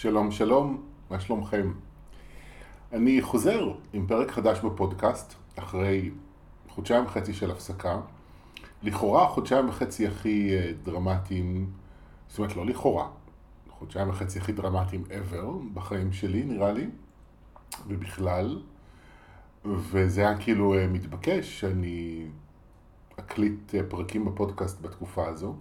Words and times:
שלום 0.00 0.30
שלום, 0.30 0.82
מה 1.10 1.20
שלומכם? 1.20 1.72
אני 2.92 3.22
חוזר 3.22 3.72
עם 3.92 4.06
פרק 4.06 4.30
חדש 4.30 4.60
בפודקאסט, 4.60 5.34
אחרי 5.58 6.10
חודשיים 6.68 7.04
וחצי 7.04 7.34
של 7.34 7.50
הפסקה. 7.50 8.00
לכאורה 8.82 9.24
החודשיים 9.24 9.68
וחצי 9.68 10.06
הכי 10.06 10.54
אה, 10.54 10.72
דרמטיים, 10.82 11.70
זאת 12.28 12.38
אומרת 12.38 12.56
לא 12.56 12.66
לכאורה, 12.66 13.08
חודשיים 13.70 14.08
וחצי 14.08 14.38
הכי 14.38 14.52
דרמטיים 14.52 15.04
ever 15.10 15.44
בחיים 15.74 16.12
שלי 16.12 16.44
נראה 16.44 16.72
לי, 16.72 16.86
ובכלל, 17.86 18.62
וזה 19.64 20.20
היה 20.20 20.38
כאילו 20.38 20.74
אה, 20.74 20.86
מתבקש 20.86 21.60
שאני 21.60 22.26
אקליט 23.20 23.74
אה, 23.74 23.80
פרקים 23.88 24.24
בפודקאסט 24.24 24.80
בתקופה 24.80 25.28
הזו. 25.28 25.54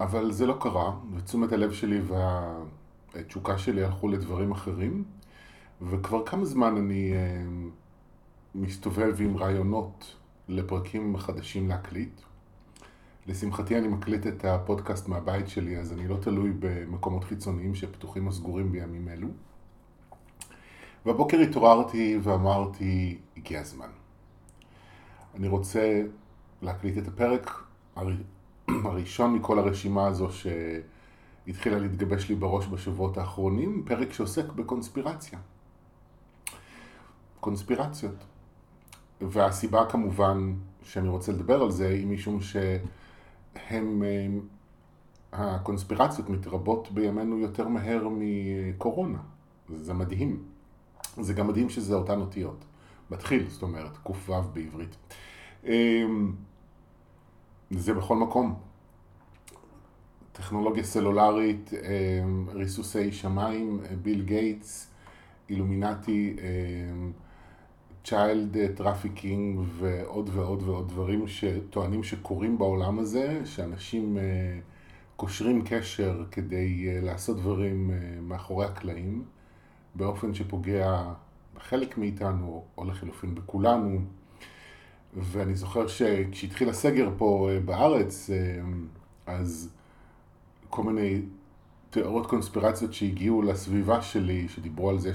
אבל 0.00 0.32
זה 0.32 0.46
לא 0.46 0.56
קרה, 0.60 0.92
ותשומת 1.16 1.52
הלב 1.52 1.72
שלי 1.72 2.00
והתשוקה 3.14 3.58
שלי 3.58 3.84
הלכו 3.84 4.08
לדברים 4.08 4.52
אחרים, 4.52 5.04
וכבר 5.82 6.26
כמה 6.26 6.44
זמן 6.44 6.76
אני 6.76 7.12
אה, 7.12 7.44
מסתובב 8.54 9.16
עם 9.20 9.36
רעיונות 9.36 10.16
לפרקים 10.48 11.16
חדשים 11.16 11.68
להקליט. 11.68 12.20
לשמחתי 13.26 13.78
אני 13.78 13.88
מקליט 13.88 14.26
את 14.26 14.44
הפודקאסט 14.44 15.08
מהבית 15.08 15.48
שלי, 15.48 15.78
אז 15.78 15.92
אני 15.92 16.08
לא 16.08 16.16
תלוי 16.16 16.52
במקומות 16.58 17.24
חיצוניים 17.24 17.74
שפתוחים 17.74 18.26
או 18.26 18.32
סגורים 18.32 18.72
בימים 18.72 19.08
אלו. 19.08 19.28
והבוקר 21.06 21.40
התעוררתי 21.40 22.18
ואמרתי, 22.22 23.18
הגיע 23.36 23.60
הזמן. 23.60 23.88
אני 25.34 25.48
רוצה 25.48 26.02
להקליט 26.62 26.98
את 26.98 27.08
הפרק 27.08 27.62
הראשון 28.84 29.34
מכל 29.34 29.58
הרשימה 29.58 30.06
הזו 30.06 30.28
שהתחילה 31.46 31.78
להתגבש 31.78 32.28
לי 32.28 32.34
בראש 32.34 32.66
בשבועות 32.66 33.18
האחרונים, 33.18 33.82
פרק 33.86 34.12
שעוסק 34.12 34.52
בקונספירציה. 34.52 35.38
קונספירציות. 37.40 38.24
והסיבה 39.20 39.90
כמובן 39.90 40.54
שאני 40.82 41.08
רוצה 41.08 41.32
לדבר 41.32 41.62
על 41.62 41.70
זה 41.70 41.88
היא 41.88 42.06
משום 42.06 42.40
שהם, 42.40 44.02
הקונספירציות 45.32 46.28
מתרבות 46.28 46.92
בימינו 46.92 47.38
יותר 47.38 47.68
מהר 47.68 48.08
מקורונה. 48.10 49.18
זה 49.76 49.94
מדהים. 49.94 50.42
זה 51.20 51.34
גם 51.34 51.48
מדהים 51.48 51.70
שזה 51.70 51.94
אותן 51.94 52.20
אותיות. 52.20 52.64
מתחיל, 53.10 53.50
זאת 53.50 53.62
אומרת, 53.62 53.96
ק"ו 53.96 54.42
בעברית. 54.52 54.96
אמ, 55.64 56.32
זה 57.70 57.94
בכל 57.94 58.16
מקום. 58.16 58.54
טכנולוגיה 60.32 60.84
סלולרית, 60.84 61.70
אמ, 61.74 62.46
ריסוסי 62.52 63.12
שמיים, 63.12 63.80
ביל 64.02 64.22
גייטס, 64.22 64.90
אילומינטי, 65.50 66.36
child 68.04 68.56
trafficking 68.74 69.60
ועוד 69.78 70.30
ועוד 70.32 70.62
ועוד 70.62 70.88
דברים 70.88 71.28
שטוענים 71.28 72.02
שקורים 72.02 72.58
בעולם 72.58 72.98
הזה, 72.98 73.40
שאנשים 73.44 74.18
אה, 74.18 74.22
קושרים 75.16 75.62
קשר 75.66 76.24
כדי 76.30 76.88
אה, 76.88 77.00
לעשות 77.02 77.36
דברים 77.36 77.90
אה, 77.90 78.20
מאחורי 78.20 78.66
הקלעים, 78.66 79.24
באופן 79.94 80.34
שפוגע 80.34 81.02
בחלק 81.54 81.98
מאיתנו, 81.98 82.64
או 82.78 82.84
לחילופין 82.84 83.34
בכולנו. 83.34 84.00
ואני 85.16 85.54
זוכר 85.54 85.86
שכשהתחיל 85.86 86.68
הסגר 86.68 87.10
פה 87.18 87.50
בארץ, 87.64 88.30
אה, 88.30 88.62
אז 89.26 89.70
כל 90.72 90.82
מיני 90.82 91.20
תיאוריות 91.90 92.26
קונספירציות 92.26 92.94
שהגיעו 92.94 93.42
לסביבה 93.42 94.02
שלי, 94.02 94.48
שדיברו 94.48 94.90
על 94.90 94.98
זה 94.98 95.12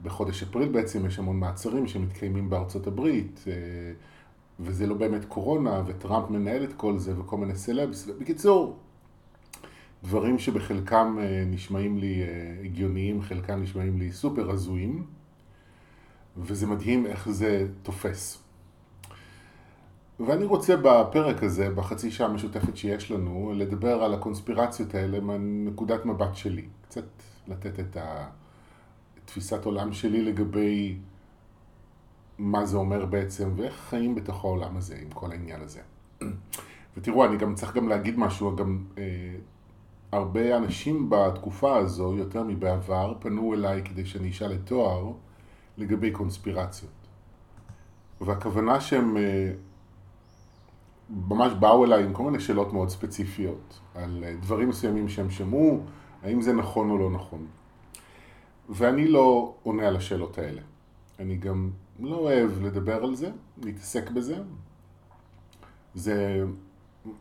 שבחודש 0.00 0.42
אפריל 0.42 0.68
בעצם 0.68 1.06
יש 1.06 1.18
המון 1.18 1.40
מעצרים 1.40 1.86
שמתקיימים 1.86 2.50
בארצות 2.50 2.86
הברית, 2.86 3.44
אה, 3.46 3.52
וזה 4.60 4.86
לא 4.86 4.94
באמת 4.94 5.24
קורונה, 5.24 5.82
וטראמפ 5.86 6.30
מנהל 6.30 6.64
את 6.64 6.72
כל 6.72 6.98
זה, 6.98 7.20
וכל 7.20 7.36
מיני 7.36 7.54
סלבס. 7.54 8.08
בקיצור, 8.20 8.76
דברים 10.04 10.38
שבחלקם 10.38 11.18
נשמעים 11.46 11.98
לי 11.98 12.22
הגיוניים, 12.64 13.22
חלקם 13.22 13.62
נשמעים 13.62 13.98
לי 13.98 14.12
סופר 14.12 14.50
הזויים, 14.50 15.04
וזה 16.36 16.66
מדהים 16.66 17.06
איך 17.06 17.28
זה 17.28 17.66
תופס. 17.82 18.41
ואני 20.26 20.44
רוצה 20.44 20.76
בפרק 20.76 21.42
הזה, 21.42 21.70
בחצי 21.70 22.10
שעה 22.10 22.28
המשותפת 22.28 22.76
שיש 22.76 23.10
לנו, 23.10 23.52
לדבר 23.56 24.02
על 24.02 24.14
הקונספירציות 24.14 24.94
האלה 24.94 25.20
מנקודת 25.20 26.04
מבט 26.06 26.34
שלי. 26.34 26.66
קצת 26.82 27.04
לתת 27.48 27.80
את 27.80 27.96
תפיסת 29.24 29.64
עולם 29.64 29.92
שלי 29.92 30.22
לגבי 30.22 30.96
מה 32.38 32.66
זה 32.66 32.76
אומר 32.76 33.06
בעצם, 33.06 33.50
ואיך 33.56 33.74
חיים 33.74 34.14
בתוך 34.14 34.44
העולם 34.44 34.76
הזה, 34.76 34.96
עם 35.02 35.10
כל 35.10 35.30
העניין 35.30 35.60
הזה. 35.60 35.80
ותראו, 36.96 37.24
אני 37.24 37.36
גם 37.36 37.54
צריך 37.54 37.76
גם 37.76 37.88
להגיד 37.88 38.18
משהו, 38.18 38.56
גם 38.56 38.84
אה, 38.98 39.34
הרבה 40.12 40.56
אנשים 40.56 41.10
בתקופה 41.10 41.76
הזו, 41.76 42.14
יותר 42.16 42.42
מבעבר, 42.42 43.14
פנו 43.20 43.54
אליי 43.54 43.82
כדי 43.84 44.06
שאני 44.06 44.30
אשאל 44.30 44.52
את 44.52 44.60
תואר 44.64 45.12
לגבי 45.78 46.10
קונספירציות. 46.10 46.92
והכוונה 48.20 48.80
שהם... 48.80 49.16
אה, 49.16 49.52
ממש 51.10 51.52
באו 51.52 51.84
אליי 51.84 52.04
עם 52.04 52.12
כל 52.12 52.22
מיני 52.22 52.40
שאלות 52.40 52.72
מאוד 52.72 52.88
ספציפיות, 52.88 53.80
על 53.94 54.24
אה, 54.24 54.34
דברים 54.40 54.68
מסוימים 54.68 55.08
שהם 55.08 55.30
שמעו, 55.30 55.80
האם 56.22 56.40
זה 56.40 56.52
נכון 56.52 56.90
או 56.90 56.98
לא 56.98 57.10
נכון. 57.10 57.46
ואני 58.68 59.08
לא 59.08 59.54
עונה 59.62 59.88
על 59.88 59.96
השאלות 59.96 60.38
האלה. 60.38 60.62
אני 61.18 61.36
גם 61.36 61.70
לא 62.00 62.16
אוהב 62.16 62.62
לדבר 62.62 63.04
על 63.04 63.14
זה, 63.14 63.30
להתעסק 63.62 64.10
בזה. 64.10 64.36
זה 65.94 66.44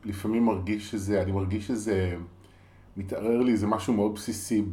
לפעמים 0.06 0.46
מרגיש 0.46 0.92
שזה, 0.92 1.22
אני 1.22 1.32
מרגיש 1.32 1.68
שזה 1.68 2.18
מתערער 2.98 3.42
לי, 3.42 3.58
זה 3.58 3.68
משהו 3.68 3.94
מאוד 3.94 4.14
בסיסי 4.16 4.66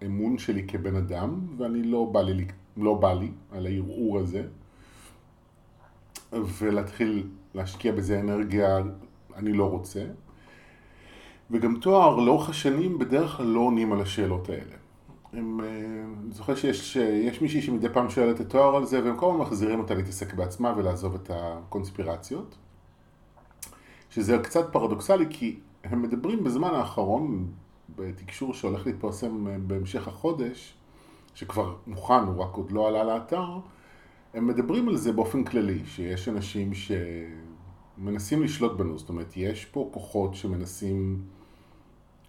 באמון 0.00 0.38
שלי 0.38 0.66
כבן 0.66 0.96
אדם, 0.96 1.40
ואני 1.56 1.82
לא 1.82 2.04
בא 2.12 2.22
לי, 2.22 2.46
לא 2.76 2.94
בא 2.94 3.12
לי 3.12 3.30
על 3.52 3.66
הערעור 3.66 4.18
הזה. 4.18 4.42
ולהתחיל 6.32 7.26
להשקיע 7.54 7.92
בזה 7.92 8.20
אנרגיה, 8.20 8.78
אני 9.36 9.52
לא 9.52 9.70
רוצה. 9.70 10.04
וגם 11.50 11.76
תואר 11.80 12.16
לאורך 12.16 12.48
השנים 12.48 12.98
בדרך 12.98 13.36
כלל 13.36 13.46
לא 13.46 13.60
עונים 13.60 13.92
על 13.92 14.00
השאלות 14.00 14.48
האלה. 14.48 14.76
הם, 15.32 15.60
אה, 15.60 15.66
אני 16.24 16.32
זוכר 16.32 16.54
שיש 16.54 16.96
יש 16.96 17.40
מישהי 17.42 17.62
שמדי 17.62 17.88
פעם 17.88 18.10
שואלת 18.10 18.40
את 18.40 18.48
תואר 18.48 18.76
על 18.76 18.84
זה, 18.84 19.04
והם 19.04 19.16
כל 19.16 19.26
הזמן 19.26 19.40
מחזירים 19.40 19.78
אותה 19.80 19.94
להתעסק 19.94 20.34
בעצמה 20.34 20.74
ולעזוב 20.76 21.14
את 21.14 21.30
הקונספירציות. 21.34 22.56
שזה 24.10 24.38
קצת 24.42 24.72
פרדוקסלי, 24.72 25.26
כי 25.30 25.58
הם 25.84 26.02
מדברים 26.02 26.44
בזמן 26.44 26.68
האחרון, 26.68 27.46
בתקשור 27.96 28.54
שהולך 28.54 28.86
להתפרסם 28.86 29.48
אה, 29.48 29.56
בהמשך 29.66 30.08
החודש, 30.08 30.74
שכבר 31.34 31.74
מוכן, 31.86 32.14
הוא 32.14 32.42
רק 32.42 32.54
עוד 32.54 32.72
לא 32.72 32.88
עלה 32.88 33.04
לאתר, 33.04 33.58
הם 34.34 34.46
מדברים 34.46 34.88
על 34.88 34.96
זה 34.96 35.12
באופן 35.12 35.44
כללי, 35.44 35.82
שיש 35.86 36.28
אנשים 36.28 36.74
שמנסים 37.96 38.42
לשלוט 38.42 38.78
בנו, 38.78 38.98
זאת 38.98 39.08
אומרת, 39.08 39.36
יש 39.36 39.64
פה 39.64 39.88
כוחות 39.92 40.34
שמנסים 40.34 41.22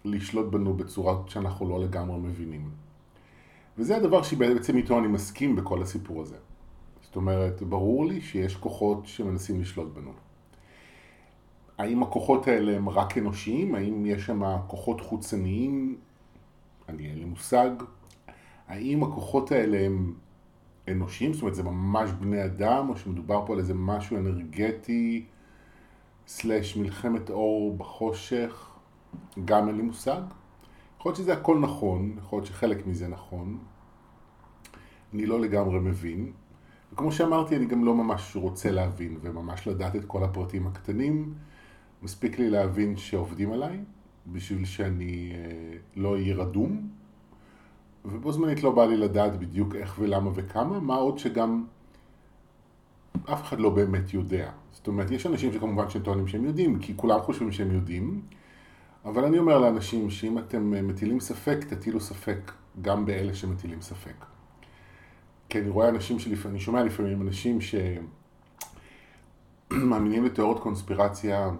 לשלוט 0.04 0.52
בנו 0.52 0.74
בצורה 0.74 1.22
שאנחנו 1.26 1.68
לא 1.68 1.80
לגמרי 1.80 2.18
מבינים. 2.18 2.70
וזה 3.78 3.96
הדבר 3.96 4.22
שבעצם 4.22 4.76
איתו 4.76 4.98
אני 4.98 5.06
מסכים 5.06 5.56
בכל 5.56 5.82
הסיפור 5.82 6.22
הזה. 6.22 6.36
זאת 7.02 7.16
אומרת, 7.16 7.62
ברור 7.62 8.06
לי 8.06 8.20
שיש 8.20 8.56
כוחות 8.56 9.06
שמנסים 9.06 9.60
לשלוט 9.60 9.94
בנו. 9.94 10.12
האם 11.78 12.02
הכוחות 12.02 12.48
האלה 12.48 12.76
הם 12.76 12.88
רק 12.88 13.18
אנושיים? 13.18 13.74
האם 13.74 14.06
יש 14.06 14.26
שם 14.26 14.42
כוחות 14.66 15.00
חוצניים? 15.00 15.96
אני 16.88 17.06
אין 17.06 17.18
לי 17.18 17.24
מושג. 17.24 17.70
האם 18.68 19.02
הכוחות 19.02 19.52
האלה 19.52 19.86
הם 19.86 20.14
אנושיים, 20.88 21.32
זאת 21.32 21.42
אומרת 21.42 21.54
זה 21.54 21.62
ממש 21.62 22.10
בני 22.10 22.44
אדם, 22.44 22.88
או 22.88 22.96
שמדובר 22.96 23.46
פה 23.46 23.52
על 23.52 23.58
איזה 23.58 23.74
משהו 23.74 24.16
אנרגטי, 24.16 25.24
סלאש 26.26 26.76
מלחמת 26.76 27.30
אור 27.30 27.76
בחושך, 27.76 28.70
גם 29.44 29.68
אין 29.68 29.76
לי 29.76 29.82
מושג. 29.82 30.20
יכול 30.98 31.10
להיות 31.10 31.16
שזה 31.16 31.32
הכל 31.32 31.58
נכון, 31.58 32.14
יכול 32.18 32.36
להיות 32.36 32.46
שחלק 32.46 32.86
מזה 32.86 33.08
נכון, 33.08 33.58
אני 35.14 35.26
לא 35.26 35.40
לגמרי 35.40 35.80
מבין, 35.80 36.32
וכמו 36.92 37.12
שאמרתי, 37.12 37.56
אני 37.56 37.66
גם 37.66 37.84
לא 37.84 37.94
ממש 37.94 38.36
רוצה 38.36 38.70
להבין 38.70 39.18
וממש 39.22 39.66
לדעת 39.66 39.96
את 39.96 40.04
כל 40.04 40.24
הפרטים 40.24 40.66
הקטנים, 40.66 41.34
מספיק 42.02 42.38
לי 42.38 42.50
להבין 42.50 42.96
שעובדים 42.96 43.52
עליי, 43.52 43.80
בשביל 44.26 44.64
שאני 44.64 45.32
אה, 45.34 45.78
לא 45.96 46.14
אהיה 46.14 46.36
רדום. 46.36 46.88
ובו 48.04 48.32
זמנית 48.32 48.62
לא 48.62 48.70
בא 48.70 48.84
לי 48.84 48.96
לדעת 48.96 49.38
בדיוק 49.38 49.74
איך 49.74 49.96
ולמה 49.98 50.30
וכמה, 50.34 50.80
מה 50.80 50.94
עוד 50.94 51.18
שגם 51.18 51.64
אף 53.32 53.42
אחד 53.42 53.60
לא 53.60 53.70
באמת 53.70 54.14
יודע. 54.14 54.50
זאת 54.76 54.86
אומרת, 54.86 55.10
יש 55.10 55.26
אנשים 55.26 55.52
שכמובן 55.52 55.90
שטוענים 55.90 56.28
שהם 56.28 56.44
יודעים, 56.44 56.78
כי 56.78 56.92
כולם 56.96 57.20
חושבים 57.20 57.52
שהם 57.52 57.72
יודעים, 57.74 58.22
אבל 59.04 59.24
אני 59.24 59.38
אומר 59.38 59.58
לאנשים 59.58 60.10
שאם 60.10 60.38
אתם 60.38 60.88
מטילים 60.88 61.20
ספק, 61.20 61.58
תטילו 61.68 62.00
ספק 62.00 62.52
גם 62.82 63.06
באלה 63.06 63.34
שמטילים 63.34 63.82
ספק. 63.82 64.24
כי 65.48 65.58
אני 65.58 65.68
רואה 65.68 65.88
אנשים 65.88 66.18
שלפעמים, 66.18 66.56
אני 66.56 66.64
שומע 66.64 66.84
לפעמים 66.84 67.22
אנשים 67.22 67.58
שמאמינים 69.70 70.24
לתיאוריות 70.24 70.62
קונספירציה 70.62 71.50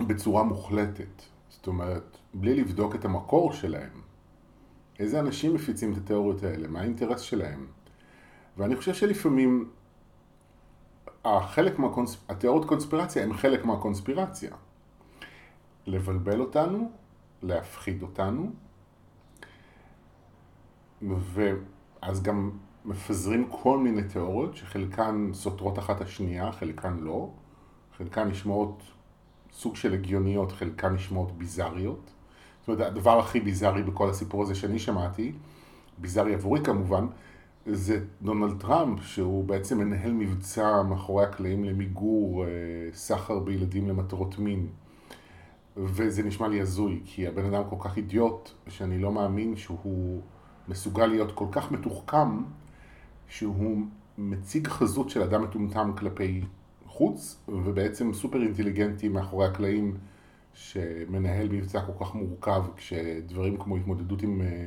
בצורה 0.00 0.42
מוחלטת. 0.42 1.22
זאת 1.48 1.66
אומרת, 1.66 2.18
בלי 2.34 2.54
לבדוק 2.54 2.94
את 2.94 3.04
המקור 3.04 3.52
שלהם. 3.52 4.00
איזה 4.98 5.20
אנשים 5.20 5.54
מפיצים 5.54 5.92
את 5.92 5.96
התיאוריות 5.96 6.42
האלה? 6.42 6.68
מה 6.68 6.80
האינטרס 6.80 7.20
שלהם? 7.20 7.66
ואני 8.56 8.76
חושב 8.76 8.94
שלפעמים 8.94 9.68
החלק 11.24 11.78
מהקונס... 11.78 12.16
התיאוריות 12.28 12.68
קונספירציה 12.68 13.24
הם 13.24 13.32
חלק 13.32 13.64
מהקונספירציה. 13.64 14.50
לבלבל 15.86 16.40
אותנו, 16.40 16.90
להפחיד 17.42 18.02
אותנו, 18.02 18.50
ואז 21.02 22.22
גם 22.22 22.50
מפזרים 22.84 23.48
כל 23.50 23.78
מיני 23.78 24.02
תיאוריות 24.02 24.56
שחלקן 24.56 25.30
סותרות 25.32 25.78
אחת 25.78 26.00
השנייה, 26.00 26.52
חלקן 26.52 26.96
לא, 27.00 27.30
חלקן 27.98 28.28
נשמעות 28.28 28.82
סוג 29.52 29.76
של 29.76 29.92
הגיוניות, 29.92 30.52
חלקן 30.52 30.94
נשמעות 30.94 31.32
ביזריות. 31.32 32.10
זאת 32.60 32.68
אומרת, 32.68 32.86
הדבר 32.86 33.18
הכי 33.18 33.40
ביזארי 33.40 33.82
בכל 33.82 34.10
הסיפור 34.10 34.42
הזה 34.42 34.54
שאני 34.54 34.78
שמעתי, 34.78 35.32
ביזארי 35.98 36.34
עבורי 36.34 36.64
כמובן, 36.64 37.06
זה 37.66 38.04
דונלד 38.22 38.60
טראמפ, 38.60 39.02
שהוא 39.02 39.44
בעצם 39.44 39.78
מנהל 39.78 40.12
מבצע 40.12 40.82
מאחורי 40.82 41.24
הקלעים 41.24 41.64
למיגור 41.64 42.44
אה, 42.44 42.48
סחר 42.92 43.38
בילדים 43.38 43.88
למטרות 43.88 44.38
מין. 44.38 44.66
וזה 45.76 46.22
נשמע 46.22 46.48
לי 46.48 46.60
הזוי, 46.60 47.00
כי 47.04 47.26
הבן 47.26 47.54
אדם 47.54 47.62
כל 47.70 47.76
כך 47.80 47.96
אידיוט, 47.96 48.50
שאני 48.68 48.98
לא 48.98 49.12
מאמין 49.12 49.56
שהוא 49.56 50.20
מסוגל 50.68 51.06
להיות 51.06 51.32
כל 51.32 51.46
כך 51.52 51.72
מתוחכם, 51.72 52.42
שהוא 53.28 53.82
מציג 54.18 54.68
חזות 54.68 55.10
של 55.10 55.22
אדם 55.22 55.42
מטומטם 55.42 55.92
כלפי 55.98 56.44
חוץ, 56.86 57.40
ובעצם 57.48 58.12
סופר 58.12 58.42
אינטליגנטי 58.42 59.08
מאחורי 59.08 59.46
הקלעים, 59.46 59.96
שמנהל 60.54 61.48
מבצע 61.48 61.80
כל 61.80 62.04
כך 62.04 62.14
מורכב, 62.14 62.64
כשדברים 62.76 63.56
כמו 63.56 63.76
התמודדות 63.76 64.22
עם 64.22 64.40
אה, 64.40 64.66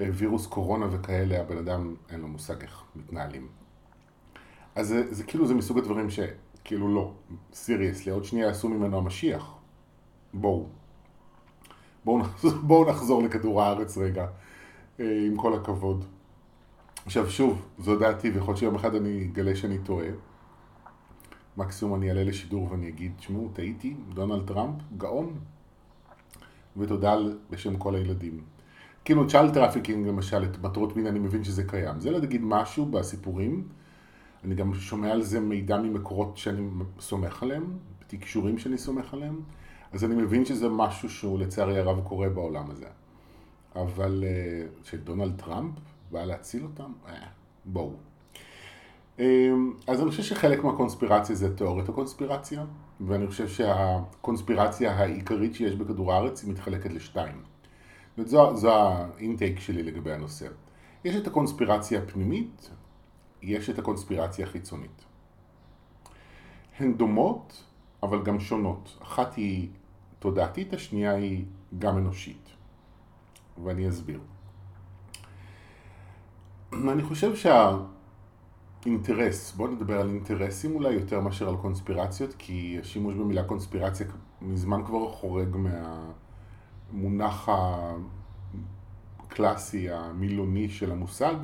וירוס 0.00 0.46
קורונה 0.46 0.86
וכאלה, 0.90 1.40
הבן 1.40 1.58
אדם 1.58 1.94
אין 2.10 2.20
לו 2.20 2.28
מושג 2.28 2.62
איך 2.62 2.82
מתנהלים. 2.96 3.48
אז 4.74 4.88
זה, 4.88 5.14
זה 5.14 5.24
כאילו, 5.24 5.46
זה 5.46 5.54
מסוג 5.54 5.78
הדברים 5.78 6.08
שכאילו 6.10 6.94
לא, 6.94 7.12
סיריוסלי, 7.52 8.12
עוד 8.12 8.24
שנייה 8.24 8.46
יעשו 8.46 8.68
ממנו 8.68 8.98
המשיח. 8.98 9.54
בואו. 10.34 10.66
בואו 12.04 12.18
נחזור, 12.18 12.52
בואו 12.68 12.90
נחזור 12.90 13.22
לכדור 13.22 13.62
הארץ 13.62 13.98
רגע, 13.98 14.26
אה, 15.00 15.22
עם 15.26 15.36
כל 15.36 15.54
הכבוד. 15.54 16.04
עכשיו 17.06 17.30
שוב, 17.30 17.62
זו 17.78 17.98
דעתי, 17.98 18.30
ויכול 18.30 18.48
להיות 18.48 18.58
שיום 18.58 18.74
אחד 18.74 18.94
אני 18.94 19.28
אגלה 19.32 19.56
שאני 19.56 19.78
טועה. 19.78 20.08
מקסימום 21.56 21.94
אני 21.94 22.08
אעלה 22.08 22.24
לשידור 22.24 22.72
ואני 22.72 22.88
אגיד, 22.88 23.12
תשמעו, 23.16 23.50
טעיתי, 23.52 23.96
דונלד 24.14 24.46
טראמפ, 24.46 24.74
גאון, 24.96 25.34
ותודה 26.76 27.16
בשם 27.50 27.76
כל 27.76 27.94
הילדים. 27.94 28.55
כאילו 29.06 29.28
child 29.28 29.54
trafficking 29.54 30.06
למשל, 30.06 30.44
למטרות 30.44 30.96
מין, 30.96 31.06
אני 31.06 31.18
מבין 31.18 31.44
שזה 31.44 31.64
קיים. 31.64 32.00
זה 32.00 32.10
להגיד 32.10 32.40
משהו 32.44 32.86
בסיפורים, 32.86 33.68
אני 34.44 34.54
גם 34.54 34.74
שומע 34.74 35.12
על 35.12 35.22
זה 35.22 35.40
מידע 35.40 35.76
ממקורות 35.76 36.36
שאני 36.36 36.68
סומך 37.00 37.42
עליהם, 37.42 37.64
תקשורים 38.06 38.58
שאני 38.58 38.78
סומך 38.78 39.14
עליהם, 39.14 39.40
אז 39.92 40.04
אני 40.04 40.14
מבין 40.14 40.44
שזה 40.44 40.68
משהו 40.68 41.10
שהוא 41.10 41.38
לצערי 41.38 41.78
הרב 41.78 42.00
קורה 42.00 42.28
בעולם 42.28 42.70
הזה. 42.70 42.86
אבל 43.76 44.24
אה, 44.26 44.66
שדונלד 44.84 45.40
טראמפ 45.40 45.72
בא 46.10 46.24
להציל 46.24 46.62
אותם, 46.62 46.92
אה, 47.08 47.26
בואו. 47.64 47.92
אמ, 49.18 49.72
אז 49.86 50.00
אני 50.00 50.10
חושב 50.10 50.22
שחלק 50.22 50.64
מהקונספירציה 50.64 51.36
זה 51.36 51.56
תיאוריית 51.56 51.88
הקונספירציה, 51.88 52.64
ואני 53.00 53.26
חושב 53.26 53.48
שהקונספירציה 53.48 54.92
העיקרית 54.92 55.54
שיש 55.54 55.74
בכדור 55.74 56.12
הארץ 56.12 56.42
היא 56.42 56.50
מתחלקת 56.50 56.92
לשתיים. 56.92 57.55
וזו 58.18 58.56
זו 58.56 58.72
האינטייק 58.72 59.60
שלי 59.60 59.82
לגבי 59.82 60.12
הנושא. 60.12 60.46
יש 61.04 61.16
את 61.16 61.26
הקונספירציה 61.26 62.02
הפנימית, 62.02 62.70
יש 63.42 63.70
את 63.70 63.78
הקונספירציה 63.78 64.46
החיצונית. 64.46 65.04
הן 66.78 66.94
דומות, 66.94 67.64
אבל 68.02 68.22
גם 68.22 68.40
שונות. 68.40 68.98
אחת 69.02 69.34
היא 69.34 69.68
תודעתית, 70.18 70.72
השנייה 70.72 71.12
היא 71.14 71.44
גם 71.78 71.98
אנושית. 71.98 72.48
ואני 73.64 73.88
אסביר. 73.88 74.20
אני 76.72 77.02
חושב 77.02 77.32
שהאינטרס, 78.82 79.52
בואו 79.52 79.70
נדבר 79.70 80.00
על 80.00 80.08
אינטרסים 80.08 80.74
אולי 80.74 80.92
יותר 80.92 81.20
מאשר 81.20 81.48
על 81.48 81.56
קונספירציות, 81.56 82.34
כי 82.38 82.78
השימוש 82.80 83.14
במילה 83.14 83.44
קונספירציה 83.44 84.06
מזמן 84.42 84.84
כבר 84.84 85.12
חורג 85.12 85.56
מהמונח 86.92 87.48
הקלאסי, 89.18 89.90
המילוני 89.90 90.68
של 90.68 90.92
המושג. 90.92 91.34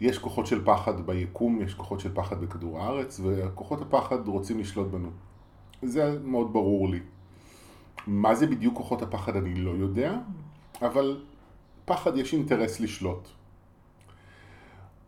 יש 0.00 0.18
כוחות 0.18 0.46
של 0.46 0.64
פחד 0.64 1.06
ביקום, 1.06 1.62
יש 1.62 1.74
כוחות 1.74 2.00
של 2.00 2.14
פחד 2.14 2.40
בכדור 2.40 2.80
הארץ, 2.80 3.20
וכוחות 3.22 3.82
הפחד 3.82 4.28
רוצים 4.28 4.58
לשלוט 4.58 4.90
בנו. 4.90 5.10
זה 5.82 6.18
מאוד 6.24 6.52
ברור 6.52 6.88
לי. 6.88 7.00
מה 8.06 8.34
זה 8.34 8.46
בדיוק 8.46 8.76
כוחות 8.76 9.02
הפחד 9.02 9.36
אני 9.36 9.54
לא 9.54 9.70
יודע, 9.70 10.18
אבל 10.82 11.24
פחד 11.84 12.16
יש 12.16 12.34
אינטרס 12.34 12.80
לשלוט. 12.80 13.28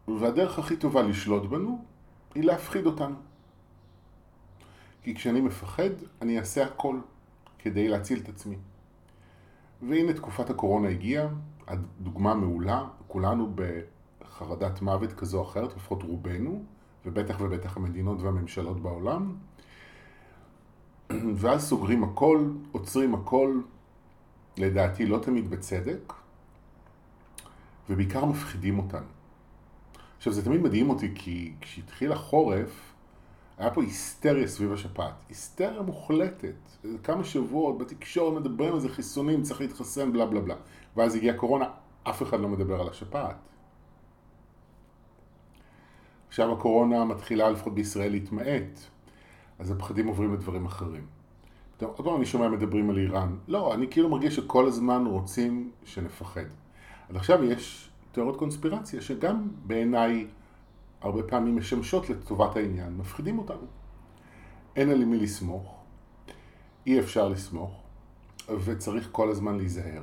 והדרך 0.09 0.59
הכי 0.59 0.77
טובה 0.77 1.03
לשלוט 1.03 1.43
בנו 1.43 1.85
היא 2.35 2.45
להפחיד 2.45 2.87
אותנו. 2.87 3.17
כי 5.03 5.15
כשאני 5.15 5.41
מפחד, 5.41 5.91
אני 6.23 6.39
אעשה 6.39 6.65
הכל 6.65 6.99
כדי 7.63 7.89
להציל 7.89 8.21
את 8.25 8.29
עצמי. 8.29 8.57
והנה 9.83 10.13
תקופת 10.13 10.51
הקורונה 10.51 10.89
הגיעה, 10.89 11.29
הדוגמה 11.69 12.35
מעולה, 12.35 12.85
כולנו 13.07 13.55
בחרדת 13.55 14.83
מוות 14.83 15.13
כזו 15.13 15.39
או 15.39 15.43
אחרת, 15.43 15.77
לפחות 15.77 16.03
רובנו, 16.03 16.63
ובטח 17.07 17.41
ובטח 17.41 17.77
המדינות 17.77 18.23
והממשלות 18.23 18.81
בעולם. 18.81 19.35
ואז 21.41 21.69
סוגרים 21.69 22.05
הכל, 22.05 22.51
עוצרים 22.73 23.15
הכל, 23.15 23.61
לדעתי 24.59 25.07
לא 25.07 25.19
תמיד 25.19 25.51
בצדק, 25.51 26.13
ובעיקר 27.91 28.25
מפחידים 28.25 28.79
אותנו. 28.79 29.07
עכשיו 30.17 30.33
זה 30.33 30.45
תמיד 30.45 30.61
מדהים 30.61 30.91
אותי 30.91 31.13
כי 31.15 31.53
כשהתחיל 31.61 32.13
החורף 32.13 32.92
היה 33.59 33.71
פה 33.71 33.83
היסטריה 33.83 34.47
סביב 34.47 34.73
השפעת, 34.73 35.15
היסטריה 35.29 35.83
מוחלטת, 35.83 36.55
כמה 37.03 37.25
שבועות 37.25 37.79
בתקשורת 37.79 38.41
מדברים 38.41 38.73
על 38.73 38.81
זה 38.81 38.89
חיסונים, 38.89 39.43
צריך 39.43 39.61
להתחסן, 39.61 40.13
בלה 40.13 40.27
בלה 40.27 40.41
בלה, 40.41 40.55
ואז 40.97 41.15
הגיעה 41.15 41.37
קורונה, 41.37 41.65
אף 42.03 42.23
אחד 42.23 42.41
לא 42.41 42.49
מדבר 42.49 42.81
על 42.81 42.89
השפעת. 42.89 43.37
עכשיו 46.29 46.53
הקורונה 46.53 47.05
מתחילה 47.05 47.51
לפחות 47.51 47.75
בישראל 47.75 48.11
להתמעט, 48.11 48.79
אז 49.59 49.71
הפחדים 49.71 50.07
עוברים 50.07 50.35
לדברים 50.35 50.67
אחרים. 50.67 51.07
עוד 51.81 52.05
פעם 52.07 52.17
אני 52.17 52.27
שומע 52.27 52.49
מדברים 52.49 52.91
על 52.91 52.99
איראן, 52.99 53.37
לא, 53.49 53.75
אני 53.75 53.87
כאילו 53.91 54.09
מרגיש 54.09 54.37
שכל 54.37 54.67
הזמן 54.67 55.07
רוצים 55.07 55.71
שנפחד. 55.85 56.45
אז 57.09 57.17
עכשיו 57.17 57.45
יש 57.45 57.91
תיאוריות 58.13 58.39
קונספירציה 58.39 59.01
שגם 59.01 59.49
בעיניי 59.67 60.27
הרבה 61.03 61.23
פעמים 61.23 61.57
משמשות 61.57 62.11
לטובת 62.11 62.57
העניין, 62.57 62.97
מפחידים 62.97 63.39
אותנו. 63.39 63.67
אין 64.77 64.91
על 64.91 65.05
מי 65.05 65.19
לסמוך, 65.19 65.75
אי 66.87 67.01
אפשר 67.01 67.29
לסמוך, 67.29 67.83
וצריך 68.65 69.09
כל 69.13 69.31
הזמן 69.31 69.57
להיזהר. 69.57 70.03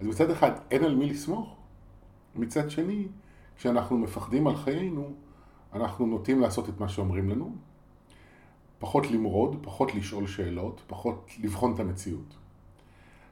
אז 0.00 0.06
מצד 0.06 0.30
אחד 0.30 0.50
אין 0.70 0.84
על 0.84 0.94
מי 0.94 1.10
לסמוך, 1.10 1.56
מצד 2.34 2.70
שני, 2.70 3.06
כשאנחנו 3.56 3.98
מפחדים 3.98 4.46
על 4.46 4.56
חיינו, 4.56 5.12
אנחנו 5.72 6.06
נוטים 6.06 6.40
לעשות 6.40 6.68
את 6.68 6.80
מה 6.80 6.88
שאומרים 6.88 7.30
לנו, 7.30 7.54
פחות 8.78 9.10
למרוד, 9.10 9.56
פחות 9.62 9.94
לשאול 9.94 10.26
שאלות, 10.26 10.82
פחות 10.86 11.30
לבחון 11.42 11.74
את 11.74 11.80
המציאות. 11.80 12.34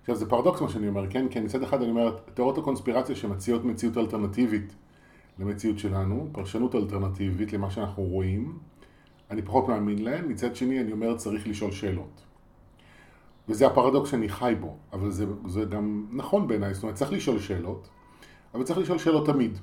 עכשיו 0.00 0.16
זה 0.16 0.28
פרדוקס 0.28 0.61
מה 0.61 0.69
שאני 0.69 0.88
אומר, 0.88 1.11
כן? 1.11 1.28
כי 1.28 1.40
מצד 1.40 1.62
אחד 1.62 1.83
אני 1.83 1.90
אומר, 1.90 2.16
תיאוריות 2.35 2.59
הקונספירציה 2.59 3.16
שמציעות 3.16 3.64
מציאות 3.64 3.99
אלטרנטיבית 3.99 4.75
למציאות 5.39 5.79
שלנו, 5.79 6.29
פרשנות 6.33 6.75
אלטרנטיבית 6.75 7.53
למה 7.53 7.71
שאנחנו 7.71 8.03
רואים, 8.03 8.59
אני 9.31 9.43
פחות 9.43 9.69
מאמין 9.69 10.05
להם, 10.05 10.29
מצד 10.29 10.57
שני 10.57 10.81
אני 10.81 10.93
אומר 10.93 11.17
צריך 11.17 11.49
לשאול 11.49 11.71
שאלות. 11.71 12.23
וזה 13.49 13.67
הפרדוקס 13.67 14.11
שאני 14.11 14.29
חי 14.29 14.55
בו, 14.61 14.77
אבל 14.93 15.11
זה, 15.11 15.27
זה 15.47 15.65
גם 15.65 16.07
נכון 16.11 16.47
בעיניי, 16.47 16.75
זאת 16.75 16.83
אומרת 16.83 16.97
צריך 16.97 17.12
לשאול 17.12 17.39
שאלות, 17.39 17.89
אבל 18.55 18.65
צריך 18.65 18.79
לשאול 18.79 18.99
שאלות 18.99 19.27
תמיד. 19.27 19.59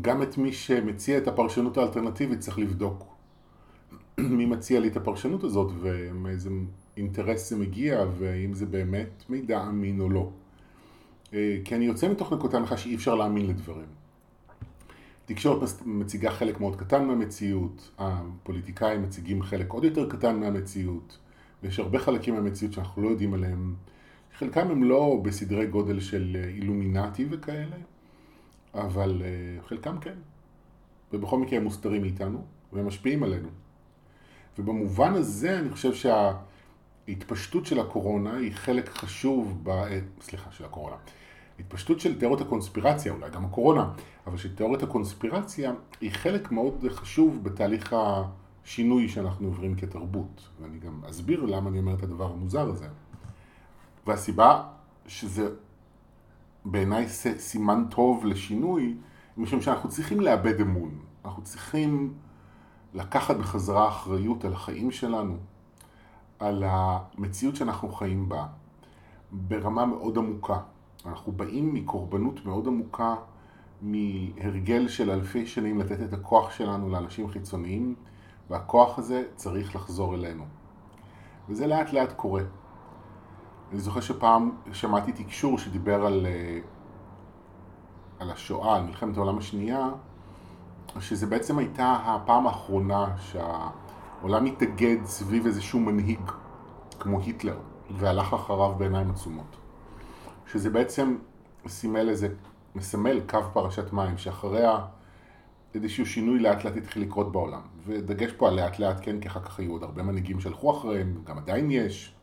גם 0.00 0.22
את 0.22 0.38
מי 0.38 0.52
שמציע 0.52 1.18
את 1.18 1.28
הפרשנות 1.28 1.78
האלטרנטיבית 1.78 2.40
צריך 2.40 2.58
לבדוק 2.58 3.04
מי 4.18 4.46
מציע 4.46 4.80
לי 4.80 4.88
את 4.88 4.96
הפרשנות 4.96 5.44
הזאת 5.44 5.72
ומאיזה 5.80 6.50
אינטרס 6.96 7.50
זה 7.50 7.56
מגיע 7.56 8.04
והאם 8.18 8.54
זה 8.54 8.66
באמת 8.66 9.24
מידע 9.28 9.62
אמין 9.68 10.00
או 10.00 10.10
לא. 10.10 10.30
אה, 11.34 11.58
כי 11.64 11.74
אני 11.74 11.84
יוצא 11.84 12.08
מתוך 12.08 12.32
נקודת 12.32 12.54
הנחה 12.54 12.76
שאי 12.76 12.94
אפשר 12.94 13.14
להאמין 13.14 13.46
לדברים. 13.46 13.86
תקשורת 15.28 15.68
מציגה 15.86 16.30
חלק 16.30 16.60
מאוד 16.60 16.76
קטן 16.76 17.04
מהמציאות, 17.04 17.90
הפוליטיקאים 17.98 19.02
מציגים 19.02 19.42
חלק 19.42 19.72
עוד 19.72 19.84
יותר 19.84 20.10
קטן 20.10 20.40
מהמציאות, 20.40 21.18
ויש 21.62 21.78
הרבה 21.78 21.98
חלקים 21.98 22.34
מהמציאות 22.34 22.72
שאנחנו 22.72 23.02
לא 23.02 23.08
יודעים 23.08 23.34
עליהם. 23.34 23.74
חלקם 24.38 24.70
הם 24.70 24.84
לא 24.84 25.20
בסדרי 25.22 25.66
גודל 25.66 26.00
של 26.00 26.36
אילומינטי 26.54 27.26
וכאלה, 27.30 27.76
אבל 28.74 29.22
אה, 29.24 29.62
חלקם 29.62 29.98
כן. 29.98 30.14
ובכל 31.12 31.38
מקרה 31.38 31.58
הם 31.58 31.64
מוסתרים 31.64 32.02
מאיתנו, 32.02 32.44
והם 32.72 32.86
משפיעים 32.86 33.22
עלינו. 33.22 33.48
ובמובן 34.58 35.14
הזה 35.14 35.58
אני 35.58 35.70
חושב 35.70 35.92
שההתפשטות 35.94 37.66
של 37.66 37.80
הקורונה 37.80 38.36
היא 38.36 38.52
חלק 38.54 38.88
חשוב, 38.88 39.60
ב... 39.62 39.68
אה, 39.68 39.98
סליחה, 40.20 40.52
של 40.52 40.64
הקורונה. 40.64 40.96
התפשטות 41.58 42.00
של 42.00 42.18
תיאוריות 42.18 42.40
הקונספירציה, 42.40 43.12
אולי 43.12 43.30
גם 43.30 43.44
הקורונה, 43.44 43.90
אבל 44.26 44.36
של 44.36 44.54
תיאוריות 44.54 44.82
הקונספירציה 44.82 45.72
היא 46.00 46.10
חלק 46.10 46.52
מאוד 46.52 46.84
חשוב 46.90 47.44
בתהליך 47.44 47.96
השינוי 48.64 49.08
שאנחנו 49.08 49.46
עוברים 49.46 49.74
כתרבות. 49.74 50.48
ואני 50.60 50.78
גם 50.78 51.00
אסביר 51.10 51.44
למה 51.44 51.70
אני 51.70 51.78
אומר 51.78 51.94
את 51.94 52.02
הדבר 52.02 52.32
המוזר 52.32 52.68
הזה. 52.68 52.88
והסיבה 54.06 54.64
שזה 55.06 55.48
בעיניי 56.64 57.08
סימן 57.38 57.84
טוב 57.90 58.26
לשינוי, 58.26 58.96
משום 59.36 59.60
שאנחנו 59.60 59.88
צריכים 59.88 60.20
לאבד 60.20 60.60
אמון. 60.60 60.98
אנחנו 61.24 61.42
צריכים 61.42 62.14
לקחת 62.94 63.36
בחזרה 63.36 63.88
אחריות 63.88 64.44
על 64.44 64.52
החיים 64.52 64.90
שלנו, 64.90 65.36
על 66.38 66.64
המציאות 66.66 67.56
שאנחנו 67.56 67.92
חיים 67.92 68.28
בה, 68.28 68.46
ברמה 69.32 69.86
מאוד 69.86 70.18
עמוקה. 70.18 70.60
אנחנו 71.06 71.32
באים 71.32 71.74
מקורבנות 71.74 72.44
מאוד 72.44 72.66
עמוקה, 72.66 73.14
מהרגל 73.82 74.88
של 74.88 75.10
אלפי 75.10 75.46
שנים 75.46 75.80
לתת 75.80 76.02
את 76.02 76.12
הכוח 76.12 76.50
שלנו 76.50 76.88
לאנשים 76.88 77.28
חיצוניים, 77.28 77.94
והכוח 78.50 78.98
הזה 78.98 79.22
צריך 79.36 79.76
לחזור 79.76 80.14
אלינו. 80.14 80.44
וזה 81.48 81.66
לאט 81.66 81.92
לאט 81.92 82.12
קורה. 82.12 82.42
אני 83.72 83.80
זוכר 83.80 84.00
שפעם 84.00 84.50
שמעתי 84.72 85.12
תקשור 85.12 85.58
שדיבר 85.58 86.06
על, 86.06 86.26
אה, 86.26 86.60
על 88.18 88.30
השואה, 88.30 88.76
על 88.76 88.82
מלחמת 88.82 89.16
העולם 89.16 89.38
השנייה, 89.38 89.88
שזה 91.00 91.26
בעצם 91.26 91.58
הייתה 91.58 91.96
הפעם 92.04 92.46
האחרונה 92.46 93.06
שהעולם 93.18 94.44
התאגד 94.44 95.04
סביב 95.04 95.46
איזשהו 95.46 95.80
מנהיג, 95.80 96.30
כמו 97.00 97.20
היטלר, 97.20 97.58
והלך 97.90 98.34
אחריו 98.34 98.74
בעיניים 98.78 99.10
עצומות. 99.10 99.57
שזה 100.52 100.70
בעצם 100.70 101.16
סימל 101.68 102.08
איזה, 102.08 102.28
מסמל 102.74 103.20
קו 103.28 103.38
פרשת 103.52 103.92
מים, 103.92 104.18
שאחריה 104.18 104.78
איזשהו 105.74 106.06
שינוי 106.06 106.38
לאט 106.38 106.64
לאט 106.64 106.76
התחיל 106.76 107.02
לקרות 107.02 107.32
בעולם. 107.32 107.60
ודגש 107.86 108.32
פה 108.32 108.48
על 108.48 108.54
לאט 108.54 108.78
לאט, 108.78 108.96
כן, 109.02 109.20
כי 109.20 109.28
אחר 109.28 109.42
כך 109.42 109.58
היו 109.58 109.72
עוד 109.72 109.82
הרבה 109.82 110.02
מנהיגים 110.02 110.40
שהלכו 110.40 110.78
אחריהם, 110.78 111.22
גם 111.24 111.38
עדיין 111.38 111.70
יש. 111.70 112.14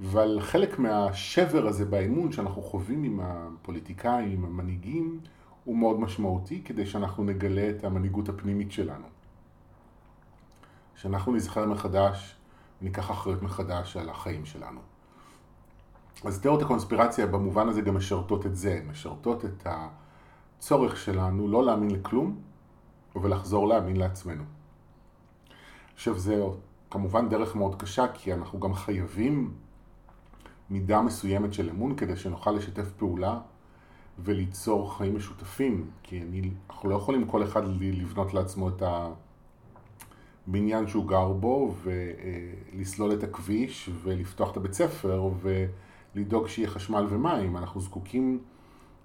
אבל 0.00 0.38
חלק 0.40 0.78
מהשבר 0.78 1.66
הזה 1.66 1.84
באמון 1.84 2.32
שאנחנו 2.32 2.62
חווים 2.62 3.02
עם 3.02 3.20
הפוליטיקאים, 3.22 4.32
עם 4.32 4.44
המנהיגים, 4.44 5.20
הוא 5.64 5.76
מאוד 5.76 6.00
משמעותי 6.00 6.62
כדי 6.64 6.86
שאנחנו 6.86 7.24
נגלה 7.24 7.70
את 7.70 7.84
המנהיגות 7.84 8.28
הפנימית 8.28 8.72
שלנו. 8.72 9.06
שאנחנו 10.94 11.32
נזכר 11.34 11.66
מחדש, 11.66 12.36
ניקח 12.82 13.10
אחריות 13.10 13.42
מחדש 13.42 13.96
על 13.96 14.10
החיים 14.10 14.44
שלנו. 14.44 14.80
אז 16.24 16.40
תיאוריות 16.40 16.62
הקונספירציה 16.62 17.26
במובן 17.26 17.68
הזה 17.68 17.80
גם 17.80 17.96
משרתות 17.96 18.46
את 18.46 18.56
זה, 18.56 18.80
משרתות 18.90 19.44
את 19.44 19.66
הצורך 20.58 20.96
שלנו 20.96 21.48
לא 21.48 21.64
להאמין 21.64 21.90
לכלום 21.90 22.36
ולחזור 23.16 23.68
להאמין 23.68 23.96
לעצמנו. 23.96 24.42
עכשיו 25.94 26.18
זה 26.18 26.42
כמובן 26.90 27.28
דרך 27.28 27.56
מאוד 27.56 27.82
קשה 27.82 28.06
כי 28.14 28.32
אנחנו 28.32 28.60
גם 28.60 28.74
חייבים 28.74 29.54
מידה 30.70 31.02
מסוימת 31.02 31.52
של 31.52 31.70
אמון 31.70 31.96
כדי 31.96 32.16
שנוכל 32.16 32.50
לשתף 32.50 32.90
פעולה 32.92 33.40
וליצור 34.18 34.96
חיים 34.96 35.16
משותפים, 35.16 35.90
כי 36.02 36.22
אני, 36.22 36.50
אנחנו 36.70 36.90
לא 36.90 36.94
יכולים 36.94 37.26
כל 37.26 37.42
אחד 37.42 37.62
לבנות 37.80 38.34
לעצמו 38.34 38.68
את 38.68 38.82
הבניין 40.46 40.86
שהוא 40.86 41.08
גר 41.08 41.32
בו 41.32 41.74
ולסלול 41.82 43.12
את 43.12 43.22
הכביש 43.22 43.90
ולפתוח 44.02 44.50
את 44.50 44.56
הבית 44.56 44.72
ספר 44.72 45.28
ולדאוג 46.16 46.46
שיהיה 46.46 46.68
חשמל 46.68 47.06
ומים. 47.10 47.56
אנחנו 47.56 47.80
זקוקים 47.80 48.42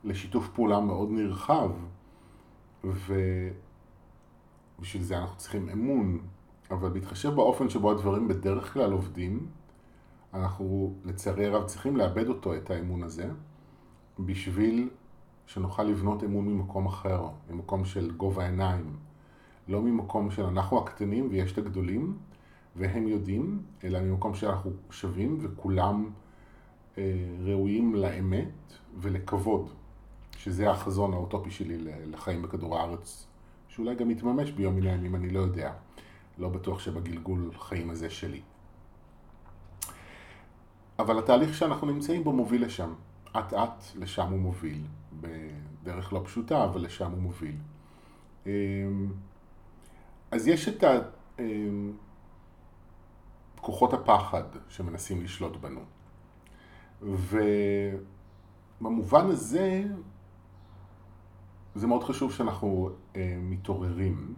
לשיתוף 0.03 0.49
פעולה 0.53 0.79
מאוד 0.79 1.09
נרחב 1.11 1.71
ובשביל 2.83 3.53
זה 5.03 5.17
אנחנו 5.17 5.37
צריכים 5.37 5.69
אמון, 5.69 6.19
אבל 6.71 6.89
בהתחשב 6.89 7.29
באופן 7.29 7.69
שבו 7.69 7.91
הדברים 7.91 8.27
בדרך 8.27 8.73
כלל 8.73 8.91
עובדים, 8.91 9.47
אנחנו 10.33 10.95
לצערי 11.05 11.45
הרב 11.45 11.65
צריכים 11.65 11.97
לאבד 11.97 12.27
אותו, 12.27 12.55
את 12.55 12.71
האמון 12.71 13.03
הזה, 13.03 13.29
בשביל 14.19 14.89
שנוכל 15.45 15.83
לבנות 15.83 16.23
אמון 16.23 16.47
ממקום 16.47 16.85
אחר, 16.85 17.27
ממקום 17.49 17.85
של 17.85 18.11
גובה 18.11 18.43
העיניים. 18.43 18.95
לא 19.67 19.81
ממקום 19.81 20.31
של 20.31 20.45
אנחנו 20.45 20.77
הקטנים 20.77 21.27
ויש 21.31 21.53
את 21.53 21.57
הגדולים 21.57 22.17
והם 22.75 23.07
יודעים, 23.07 23.61
אלא 23.83 23.99
ממקום 23.99 24.33
שאנחנו 24.33 24.71
שווים 24.91 25.37
וכולם 25.41 26.09
ראויים 27.45 27.95
לאמת 27.95 28.73
ולכבוד, 28.99 29.69
שזה 30.37 30.71
החזון 30.71 31.13
האוטופי 31.13 31.51
שלי 31.51 31.77
לחיים 32.05 32.41
בכדור 32.41 32.77
הארץ, 32.77 33.27
שאולי 33.67 33.95
גם 33.95 34.11
יתממש 34.11 34.51
ביום 34.51 34.75
מן 34.75 34.87
הימים, 34.87 35.15
אני 35.15 35.29
לא 35.29 35.39
יודע. 35.39 35.73
לא 36.37 36.49
בטוח 36.49 36.79
שבגלגול 36.79 37.51
חיים 37.59 37.89
הזה 37.89 38.09
שלי. 38.09 38.41
אבל 40.99 41.19
התהליך 41.19 41.53
שאנחנו 41.53 41.87
נמצאים 41.87 42.23
בו 42.23 42.33
מוביל 42.33 42.65
לשם. 42.65 42.93
אט 43.37 43.53
אט 43.53 43.83
לשם 43.95 44.31
הוא 44.31 44.39
מוביל. 44.39 44.81
בדרך 45.21 46.13
לא 46.13 46.21
פשוטה, 46.25 46.63
אבל 46.63 46.81
לשם 46.81 47.11
הוא 47.11 47.21
מוביל. 47.21 47.55
אמ, 48.45 48.51
אז 50.31 50.47
יש 50.47 50.67
את 50.67 50.83
אמ, 51.39 51.91
כוחות 53.61 53.93
הפחד 53.93 54.43
שמנסים 54.69 55.23
לשלוט 55.23 55.57
בנו. 55.57 55.81
ובמובן 58.81 59.25
הזה, 59.25 59.83
זה 61.75 61.87
מאוד 61.87 62.03
חשוב 62.03 62.31
שאנחנו 62.31 62.89
אה, 63.15 63.37
מתעוררים, 63.41 64.33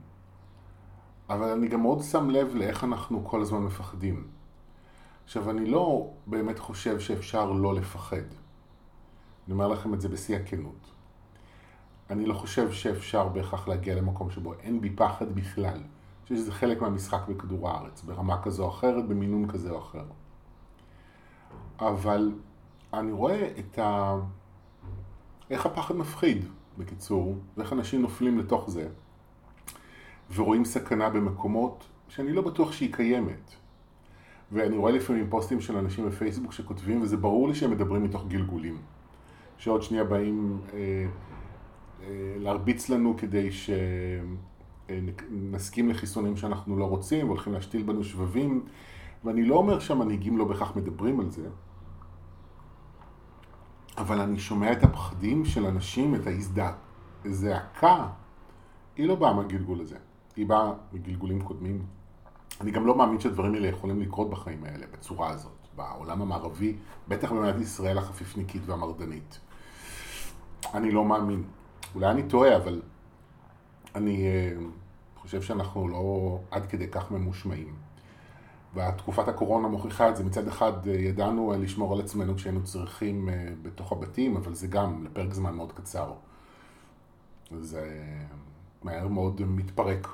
אבל 1.30 1.50
אני 1.50 1.68
גם 1.68 1.82
מאוד 1.82 2.02
שם 2.02 2.30
לב 2.30 2.56
לאיך 2.56 2.84
אנחנו 2.84 3.26
כל 3.26 3.42
הזמן 3.42 3.60
מפחדים. 3.60 4.28
עכשיו, 5.24 5.50
אני 5.50 5.66
לא 5.66 6.12
באמת 6.28 6.60
חושב 6.60 7.00
שאפשר 7.00 7.52
לא 7.52 7.76
לפחד. 7.76 8.18
אני 9.46 9.54
אומר 9.54 9.68
לכם 9.68 9.94
את 9.94 10.02
זה 10.02 10.10
בשיא 10.10 10.38
הכנות. 10.38 10.92
אני 12.10 12.26
לא 12.26 12.34
חושב 12.34 12.72
שאפשר 12.72 13.28
בהכרח 13.28 13.68
להגיע 13.68 13.96
למקום 13.96 14.30
שבו 14.30 14.54
אין 14.54 14.82
בי 14.82 14.90
פחד 14.90 15.36
בכלל. 15.36 15.74
אני 15.74 16.24
חושב 16.24 16.36
שזה 16.36 16.52
חלק 16.52 16.82
מהמשחק 16.82 17.28
בכדור 17.28 17.70
הארץ, 17.70 18.02
ברמה 18.04 18.42
כזו 18.42 18.64
או 18.64 18.70
אחרת, 18.70 19.08
במינון 19.08 19.48
כזה 19.48 19.72
או 19.72 19.78
אחר. 19.80 20.06
אבל 21.80 22.32
אני 22.94 23.12
רואה 23.12 23.50
את 23.60 23.80
ה... 23.80 24.16
איך 25.50 25.66
הפחד 25.66 25.96
מפחיד, 25.96 26.46
בקיצור, 26.78 27.36
ואיך 27.58 27.74
אנשים 27.74 28.02
נופלים 28.02 28.40
לתוך 28.40 28.70
זה, 28.70 28.88
ורואים 30.36 30.66
סכנה 30.66 31.10
במקומות 31.10 31.88
שאני 32.08 32.34
לא 32.34 32.42
בטוח 32.42 32.72
שהיא 32.72 32.94
קיימת. 32.94 33.52
ואני 34.52 34.78
רואה 34.78 34.92
לפעמים 34.92 35.30
פוסטים 35.30 35.62
של 35.62 35.78
אנשים 35.78 36.06
בפייסבוק 36.06 36.54
שכותבים, 36.54 37.02
וזה 37.02 37.18
ברור 37.18 37.48
לי 37.48 37.56
שהם 37.56 37.72
מדברים 37.72 38.04
מתוך 38.04 38.28
גלגולים. 38.28 38.78
שעוד 39.58 39.84
שנייה 39.84 40.04
באים 40.04 40.62
אה, 40.74 41.06
אה, 42.04 42.36
להרביץ 42.38 42.90
לנו 42.90 43.18
כדי 43.18 43.50
שנסכים 44.88 45.88
אה, 45.88 45.94
לחיסונים 45.94 46.38
שאנחנו 46.38 46.78
לא 46.78 46.86
רוצים, 46.86 47.26
והולכים 47.26 47.54
להשתיל 47.54 47.84
בנו 47.84 48.04
שבבים, 48.04 48.66
ואני 49.24 49.46
לא 49.46 49.56
אומר 49.56 49.80
שהמנהיגים 49.80 50.38
לא 50.38 50.46
בהכרח 50.46 50.76
מדברים 50.76 51.20
על 51.20 51.30
זה, 51.30 51.48
אבל 54.00 54.22
אני 54.22 54.40
שומע 54.40 54.72
את 54.72 54.84
הפחדים 54.84 55.46
של 55.46 55.66
אנשים, 55.66 56.16
את 56.16 56.28
הזעקה, 57.26 58.08
היא 58.96 59.08
לא 59.08 59.16
באה 59.16 59.34
מהגלגול 59.34 59.82
הזה, 59.82 59.98
היא 60.36 60.48
באה 60.48 60.72
מגלגולים 60.94 61.42
קודמים. 61.42 61.86
אני 62.62 62.72
גם 62.72 62.86
לא 62.86 62.96
מאמין 62.96 63.20
שהדברים 63.20 63.54
האלה 63.54 63.68
יכולים 63.68 64.02
לקרות 64.02 64.30
בחיים 64.30 64.64
האלה, 64.64 64.86
בצורה 64.92 65.30
הזאת, 65.30 65.68
בעולם 65.76 66.22
המערבי, 66.22 66.76
בטח 67.08 67.32
במדינת 67.32 67.62
ישראל 67.62 67.98
החפיפניקית 67.98 68.62
והמרדנית. 68.66 69.40
אני 70.74 70.92
לא 70.92 71.06
מאמין. 71.06 71.44
אולי 71.96 72.12
אני 72.12 72.24
טועה, 72.24 72.56
אבל 72.56 72.82
אני 73.96 74.28
uh, 74.28 75.20
חושב 75.22 75.42
שאנחנו 75.42 75.88
לא 75.88 76.40
עד 76.52 76.66
כדי 76.66 76.88
כך 76.88 77.12
ממושמעים. 77.12 77.76
ותקופת 78.74 79.28
הקורונה 79.28 79.68
מוכיחה 79.68 80.10
את 80.10 80.18
זה. 80.18 80.24
מצד 80.24 80.48
אחד 80.48 80.88
ידענו 80.88 81.54
לשמור 81.60 81.94
על 81.94 82.00
עצמנו 82.00 82.36
כשהיינו 82.36 82.64
צריכים 82.64 83.30
בתוך 83.62 83.92
הבתים, 83.92 84.38
אבל 84.38 84.54
זה 84.54 84.68
גם 84.68 85.06
לפרק 85.06 85.34
זמן 85.34 85.56
מאוד 85.56 85.72
קצר. 85.72 86.14
זה 87.60 88.04
מהר 88.84 89.08
מאוד 89.08 89.42
מתפרק. 89.42 90.08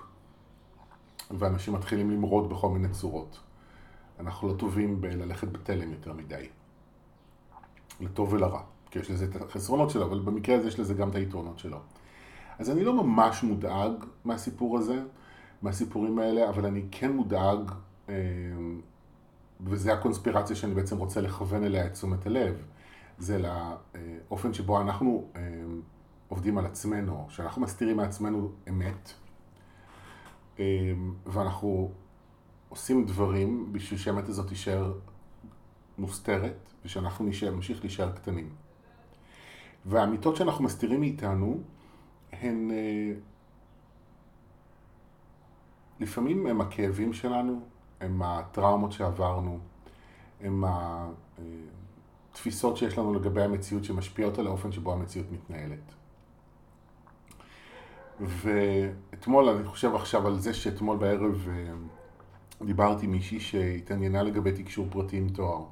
ואנשים 1.32 1.74
מתחילים 1.74 2.12
למרוד 2.12 2.50
בכל 2.50 2.70
מיני 2.70 2.90
צורות. 2.90 3.40
אנחנו 4.20 4.48
לא 4.48 4.54
טובים 4.54 5.02
בללכת 5.02 5.48
בתלם 5.48 5.92
יותר 5.92 6.14
מדי. 6.14 6.48
לטוב 8.00 8.34
ולרע. 8.34 8.62
כי 8.92 9.00
יש 9.00 9.12
לזה 9.12 9.26
את 9.26 9.42
החסרונות 9.42 9.90
שלו, 9.90 10.06
אבל 10.06 10.20
במקרה 10.20 10.56
הזה 10.56 10.68
יש 10.68 10.80
לזה 10.80 10.94
גם 10.94 11.10
את 11.10 11.16
היתרונות 11.16 11.60
שלו. 11.60 11.78
אז 12.60 12.70
אני 12.70 12.84
לא 12.84 13.04
ממש 13.04 13.44
מודאג 13.44 13.92
מהסיפור 14.26 14.78
הזה, 14.78 15.04
מהסיפורים 15.62 16.20
האלה, 16.20 16.50
אבל 16.50 16.66
אני 16.66 16.86
כן 16.92 17.12
מודאג, 17.12 17.60
אה, 17.70 17.76
וזה 19.62 19.94
הקונספירציה 19.94 20.56
שאני 20.56 20.74
בעצם 20.74 20.98
רוצה 20.98 21.22
לכוון 21.22 21.64
אליה 21.64 21.86
את 21.86 21.94
תשומת 21.94 22.26
הלב, 22.26 22.66
זה 23.18 23.40
לאופן 23.40 24.54
שבו 24.54 24.82
אנחנו 24.82 25.28
אה, 25.36 25.42
עובדים 26.28 26.58
על 26.58 26.66
עצמנו, 26.66 27.26
שאנחנו 27.30 27.62
מסתירים 27.62 27.98
מעצמנו 27.98 28.52
אמת, 28.70 29.14
אה, 30.60 30.94
ואנחנו 31.26 31.92
עושים 32.70 33.06
דברים 33.06 33.74
בשביל 33.74 34.00
שהאמת 34.00 34.30
הזאת 34.30 34.48
תישאר 34.48 34.94
מוסתרת, 35.98 36.74
ושאנחנו 36.86 37.26
נמשיך 37.26 37.82
להישאר 37.82 38.12
קטנים. 38.12 38.50
והאמיתות 39.86 40.36
שאנחנו 40.36 40.64
מסתירים 40.64 41.00
מאיתנו 41.00 41.62
הן 42.32 42.72
אה, 42.72 43.14
לפעמים 46.00 46.48
הם 46.48 46.62
הכאבים 46.62 47.14
שלנו, 47.14 47.62
הם 48.02 48.22
הטראומות 48.22 48.92
שעברנו, 48.92 49.60
הם 50.42 50.64
התפיסות 52.32 52.78
שיש 52.78 52.98
לנו 52.98 53.14
לגבי 53.14 53.44
המציאות 53.44 53.84
שמשפיעות 53.84 54.40
על 54.40 54.48
האופן 54.48 54.72
שבו 54.72 54.94
המציאות 54.94 55.28
מתנהלת. 55.32 55.94
ואתמול, 58.20 59.50
אני 59.50 59.64
חושב 59.64 59.96
עכשיו 59.96 60.28
על 60.28 60.40
זה 60.40 60.54
שאתמול 60.54 60.98
בערב 60.98 61.48
אה, 61.50 62.66
דיברתי 62.66 63.06
עם 63.06 63.12
מישהי 63.12 63.40
שהתעניינה 63.40 64.24
לגבי 64.24 64.52
תקשור 64.52 64.88
פרטי 64.90 65.18
עם 65.18 65.30
תואר. 65.30 65.64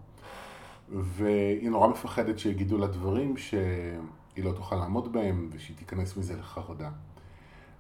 והיא 0.90 1.70
נורא 1.70 1.88
מפחדת 1.88 2.40
שיגידו 2.40 2.78
לה 2.78 2.88
דברים 2.88 3.38
שהיא 3.38 4.44
לא 4.44 4.52
תוכל 4.52 4.76
לעמוד 4.76 5.14
בהם 5.14 5.50
ושהיא 5.52 5.78
תיכנס 5.78 6.18
מזה 6.18 6.36
לחרדה. 6.36 6.90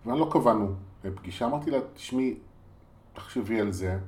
ואני 0.06 0.20
לא 0.20 0.30
קבענו 0.32 0.74
פגישה, 1.16 1.46
אמרתי 1.46 1.72
לה, 1.72 1.78
תשמעי, 1.94 2.36
תחשבי 3.14 3.60
על 3.60 3.72
זה, 3.72 4.00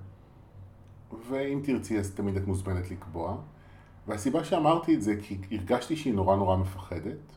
ואם 1.29 1.62
תרצי 1.63 2.00
אז 2.00 2.12
תמיד 2.12 2.38
את 2.38 2.48
מוזמנת 2.48 2.91
לקבוע. 2.91 3.38
והסיבה 4.07 4.43
שאמרתי 4.43 4.95
את 4.95 5.01
זה, 5.01 5.15
כי 5.22 5.38
הרגשתי 5.51 5.95
שהיא 5.95 6.13
נורא 6.13 6.36
נורא 6.36 6.57
מפחדת, 6.57 7.36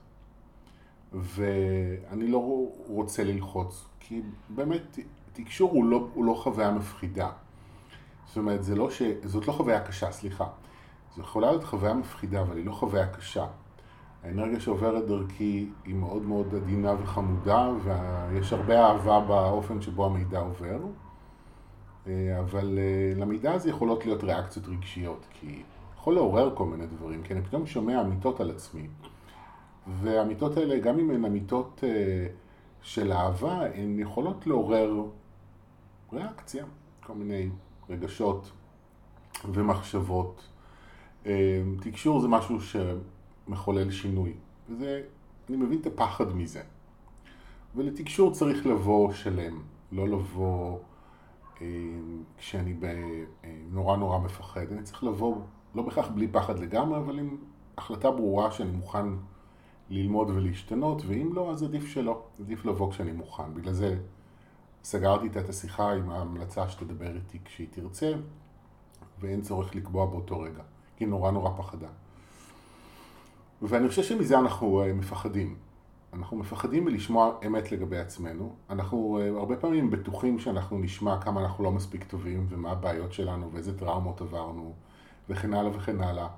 ואני 1.13 2.29
לא 2.29 2.69
רוצה 2.87 3.25
ללחוץ, 3.25 3.89
כי 4.01 4.23
באמת 4.49 4.99
תקשור 5.33 5.71
הוא 5.71 5.85
לא, 5.85 6.09
הוא 6.15 6.25
לא 6.25 6.35
חוויה 6.35 6.71
מפחידה. 6.71 7.31
זאת 8.27 8.37
אומרת, 8.37 8.61
לא 8.69 8.91
ש... 8.91 9.03
זאת 9.25 9.47
לא 9.47 9.53
חוויה 9.53 9.81
קשה, 9.81 10.13
סליחה. 10.13 10.47
זו 11.17 11.23
יכולה 11.23 11.51
להיות 11.51 11.65
חוויה 11.65 11.95
מפחידה, 11.95 12.41
אבל 12.41 12.57
היא 12.57 12.67
לא 12.67 12.73
חוויה 12.73 13.07
קשה. 13.07 13.47
האנרגיה 14.25 14.61
שעוברת 14.61 15.07
דרכי 15.07 15.69
היא 15.85 15.95
מאוד 15.95 16.23
מאוד 16.23 16.55
עדינה 16.55 16.95
וחמודה, 17.03 17.71
ויש 17.83 18.53
הרבה 18.53 18.87
אהבה 18.87 19.21
באופן 19.21 19.83
שבו 19.83 20.07
המידע 20.07 20.39
עובר. 20.39 20.79
אה, 22.07 22.41
אבל 22.41 22.79
אה, 22.79 23.21
למידע 23.21 23.53
הזה 23.53 23.71
יכולות 23.71 24.07
להיות 24.07 24.25
ריאקציות 24.25 24.67
רגשיות, 24.69 25.27
כי 25.33 25.63
יכול 25.95 26.15
לעורר 26.15 26.55
כל 26.55 26.67
מיני 26.67 26.87
דברים, 26.87 27.23
כי 27.23 27.33
אני 27.33 27.43
פתאום 27.43 27.67
שומע 27.67 28.01
אמיתות 28.01 28.41
על 28.41 28.51
עצמי. 28.51 28.87
והאמיתות 30.01 30.57
האלה, 30.57 30.79
גם 30.79 30.99
אם 30.99 31.11
הן 31.11 31.25
אמיתות 31.25 31.81
אה, 31.85 32.27
של 32.83 33.13
אהבה, 33.13 33.67
הן 33.75 33.99
יכולות 33.99 34.47
לעורר 34.47 35.05
ריאקציה, 36.13 36.65
כל 37.07 37.13
מיני 37.13 37.49
רגשות 37.91 38.51
ומחשבות. 39.53 40.49
תקשור 41.81 42.21
זה 42.21 42.29
משהו 42.29 42.59
שמחולל 42.61 43.91
שינוי, 43.91 44.33
וזה, 44.71 45.03
אני 45.49 45.57
מבין 45.57 45.81
את 45.81 45.87
הפחד 45.87 46.37
מזה. 46.37 46.63
ולתקשור 47.77 48.33
צריך 48.33 48.67
לבוא 48.67 49.13
שלם, 49.13 49.63
לא 49.93 50.09
לבוא 50.09 50.79
כשאני 52.39 52.75
נורא 53.71 53.97
נורא 53.97 54.19
מפחד. 54.19 54.73
אני 54.73 54.83
צריך 54.83 55.05
לבוא, 55.05 55.37
לא 55.75 55.83
בהכרח 55.83 56.09
בלי 56.09 56.29
פחד 56.29 56.59
לגמרי, 56.59 56.99
אבל 56.99 57.19
עם 57.19 57.37
החלטה 57.79 58.11
ברורה 58.11 58.51
שאני 58.51 58.71
מוכן 58.71 59.07
ללמוד 59.91 60.31
ולהשתנות, 60.31 61.03
ואם 61.07 61.31
לא, 61.35 61.51
אז 61.51 61.63
עדיף 61.63 61.87
שלא. 61.87 62.23
עדיף 62.41 62.65
לבוא 62.65 62.91
כשאני 62.91 63.13
מוכן. 63.13 63.55
בגלל 63.55 63.73
זה 63.73 63.99
סגרתי 64.85 65.25
איתה 65.25 65.41
את 65.41 65.49
השיחה 65.49 65.93
עם 65.93 66.11
ההמלצה 66.11 66.69
שתדבר 66.69 67.15
איתי 67.15 67.39
כשהיא 67.45 67.67
תרצה, 67.71 68.13
ואין 69.21 69.41
צורך 69.41 69.75
לקבוע 69.75 70.07
באותו 70.07 70.41
רגע. 70.41 70.63
כי 70.97 71.07
נורא 71.07 71.31
נורא 71.31 71.51
פחדה. 71.57 71.89
ואני 73.63 73.89
חושב 73.89 74.03
שמזה 74.03 74.39
אנחנו 74.39 74.83
אה, 74.83 74.93
מפחדים. 74.93 75.57
אנחנו 76.13 76.37
מפחדים 76.37 76.85
מלשמוע 76.85 77.33
אמת 77.47 77.73
לגבי 77.73 77.99
עצמנו. 77.99 78.55
אנחנו 78.71 79.19
אה, 79.21 79.39
הרבה 79.39 79.57
פעמים 79.57 79.91
בטוחים 79.91 80.39
שאנחנו 80.39 80.79
נשמע 80.79 81.21
כמה 81.21 81.41
אנחנו 81.41 81.65
לא 81.65 81.73
מספיק 81.73 82.05
טובים 82.05 82.47
ומה 82.49 82.71
הבעיות 82.71 83.13
שלנו 83.13 83.53
ואיזה 83.53 83.79
טראומות 83.79 84.21
עברנו 84.21 84.73
וכן 85.29 85.55
הלאה 85.55 85.77
וכן 85.77 86.01
הלאה. 86.01 86.29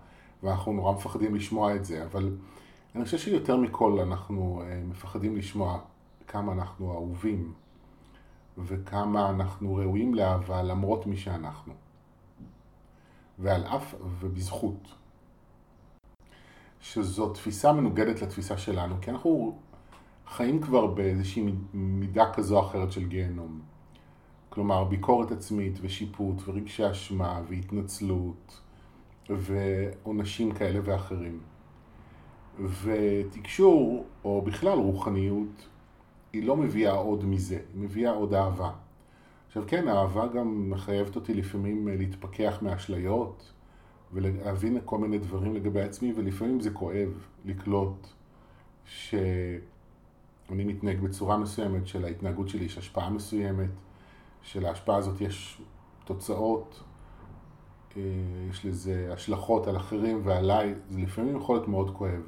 ואנחנו 0.42 0.72
נורא 0.72 0.92
מפחדים 0.92 1.35
לשמוע 1.35 1.74
את 1.74 1.85
זה, 1.85 2.04
אבל 2.04 2.37
אני 2.94 3.04
חושב 3.04 3.18
שיותר 3.18 3.56
מכל 3.56 3.98
אנחנו 4.00 4.62
אה, 4.66 4.83
מפחדים 4.88 5.37
לשמוע 5.37 5.78
כמה 6.28 6.52
אנחנו 6.52 6.92
אהובים 6.92 7.52
וכמה 8.59 9.30
אנחנו 9.30 9.74
ראויים 9.74 10.14
לאהבה 10.14 10.62
למרות 10.62 11.06
מי 11.06 11.16
שאנחנו. 11.16 11.72
ועל 13.38 13.64
אף 13.64 13.94
ובזכות. 14.20 14.99
שזו 16.80 17.28
תפיסה 17.32 17.72
מנוגדת 17.72 18.22
לתפיסה 18.22 18.58
שלנו, 18.58 18.94
כי 19.00 19.10
אנחנו 19.10 19.58
חיים 20.26 20.60
כבר 20.60 20.86
באיזושהי 20.86 21.52
מידה 21.74 22.32
כזו 22.32 22.58
או 22.58 22.66
אחרת 22.66 22.92
של 22.92 23.06
גיהנום. 23.06 23.60
כלומר, 24.48 24.84
ביקורת 24.84 25.32
עצמית 25.32 25.78
ושיפוט 25.80 26.42
ורגשי 26.46 26.90
אשמה 26.90 27.40
והתנצלות 27.48 28.60
ועונשים 29.30 30.52
כאלה 30.52 30.80
ואחרים. 30.84 31.40
ותקשור, 32.82 34.04
או 34.24 34.42
בכלל 34.42 34.78
רוחניות, 34.78 35.68
היא 36.32 36.46
לא 36.46 36.56
מביאה 36.56 36.92
עוד 36.92 37.24
מזה, 37.24 37.54
היא 37.54 37.82
מביאה 37.82 38.10
עוד 38.10 38.34
אהבה. 38.34 38.70
עכשיו 39.46 39.62
כן, 39.66 39.88
האהבה 39.88 40.26
גם 40.26 40.70
מחייבת 40.70 41.16
אותי 41.16 41.34
לפעמים 41.34 41.88
להתפכח 41.88 42.58
מאשליות 42.62 43.52
ולהבין 44.12 44.78
כל 44.84 44.98
מיני 44.98 45.18
דברים 45.18 45.54
לגבי 45.54 45.80
עצמי, 45.80 46.12
ולפעמים 46.16 46.60
זה 46.60 46.70
כואב 46.70 47.08
לקלוט 47.44 48.06
שאני 48.84 49.60
מתנהג 50.64 51.00
בצורה 51.00 51.36
מסוימת, 51.36 51.86
שלהתנהגות 51.86 52.48
שלי 52.48 52.64
יש 52.64 52.78
השפעה 52.78 53.10
מסוימת, 53.10 53.70
שלהשפעה 54.42 54.96
הזאת 54.96 55.20
יש 55.20 55.62
תוצאות, 56.04 56.82
אה, 57.96 58.02
יש 58.50 58.66
לזה 58.66 59.10
השלכות 59.12 59.66
על 59.66 59.76
אחרים 59.76 60.20
ועליי, 60.24 60.74
זה 60.90 61.00
לפעמים 61.00 61.36
יכול 61.36 61.56
להיות 61.56 61.68
מאוד 61.68 61.96
כואב. 61.96 62.22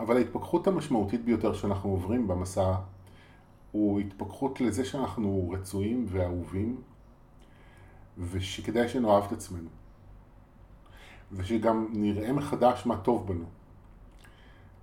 אבל 0.00 0.16
ההתפכחות 0.16 0.66
המשמעותית 0.66 1.24
ביותר 1.24 1.52
שאנחנו 1.52 1.90
עוברים 1.90 2.28
במסע 2.28 2.74
הוא 3.72 4.00
התפכחות 4.00 4.60
לזה 4.60 4.84
שאנחנו 4.84 5.50
רצויים 5.52 6.06
ואהובים, 6.08 6.80
ושכדאי 8.18 8.88
שנאהב 8.88 9.24
את 9.24 9.32
עצמנו. 9.32 9.68
ושגם 11.32 11.86
נראה 11.92 12.32
מחדש 12.32 12.86
מה 12.86 12.96
טוב 12.96 13.26
בנו. 13.26 13.44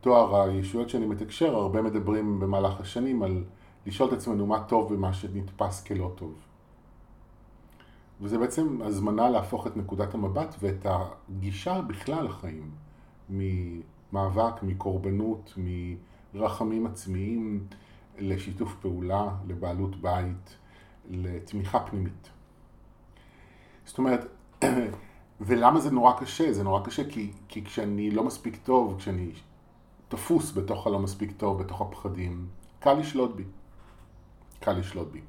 תואר 0.02 0.42
הישויות 0.42 0.90
שאני 0.90 1.06
מתקשר, 1.06 1.56
הרבה 1.56 1.82
מדברים 1.82 2.40
במהלך 2.40 2.82
השנים 2.82 3.24
על 3.24 3.44
לשאול 3.86 4.10
את 4.10 4.14
עצמנו 4.14 4.48
מה 4.48 4.64
טוב 4.64 4.92
ומה 4.92 5.14
שנתפס 5.14 5.84
כלא 5.84 6.12
טוב. 6.16 6.34
וזה 8.22 8.38
בעצם 8.38 8.82
הזמנה 8.82 9.30
להפוך 9.30 9.68
את 9.68 9.78
נקודת 9.78 10.14
המבט 10.14 10.56
ואת 10.60 10.86
הגישה 10.86 11.82
בכלל 11.82 12.26
לחיים, 12.26 12.72
ממאבק, 13.30 14.64
מקורבנות, 14.64 15.54
מרחמים 16.34 16.88
עצמיים, 16.88 17.68
לשיתוף 18.18 18.76
פעולה, 18.82 19.30
לבעלות 19.48 19.96
בית, 19.96 20.58
לתמיכה 21.10 21.80
פנימית. 21.80 22.30
זאת 23.86 23.98
אומרת, 23.98 24.26
ולמה 25.42 25.80
זה 25.80 25.92
נורא 25.92 26.14
קשה? 26.20 26.54
זה 26.54 26.64
נורא 26.64 26.82
קשה 26.84 27.10
כי, 27.10 27.32
כי 27.48 27.66
כשאני 27.66 28.12
לא 28.12 28.24
מספיק 28.24 28.58
טוב, 28.64 28.96
כשאני 28.98 29.32
תפוס 30.08 30.52
בתוך 30.52 30.88
הלא 30.88 31.00
מספיק 31.00 31.32
טוב, 31.38 31.64
בתוך 31.64 31.82
הפחדים, 31.82 32.46
קל 32.80 32.94
לשלוט 32.94 33.36
בי. 33.36 33.44
קל 34.60 34.74
לשלוט 34.74 35.12
בי. 35.12 35.22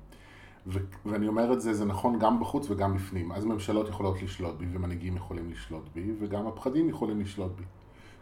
ו- 0.66 0.78
ואני 1.06 1.28
אומר 1.28 1.52
את 1.52 1.60
זה, 1.60 1.74
זה 1.74 1.84
נכון 1.84 2.18
גם 2.18 2.40
בחוץ 2.40 2.70
וגם 2.70 2.94
בפנים. 2.94 3.32
אז 3.32 3.44
ממשלות 3.44 3.88
יכולות 3.88 4.22
לשלוט 4.22 4.54
בי, 4.54 4.66
ומנהיגים 4.72 5.16
יכולים 5.16 5.50
לשלוט 5.50 5.88
בי, 5.94 6.12
וגם 6.20 6.46
הפחדים 6.46 6.88
יכולים 6.88 7.20
לשלוט 7.20 7.52
בי. 7.56 7.64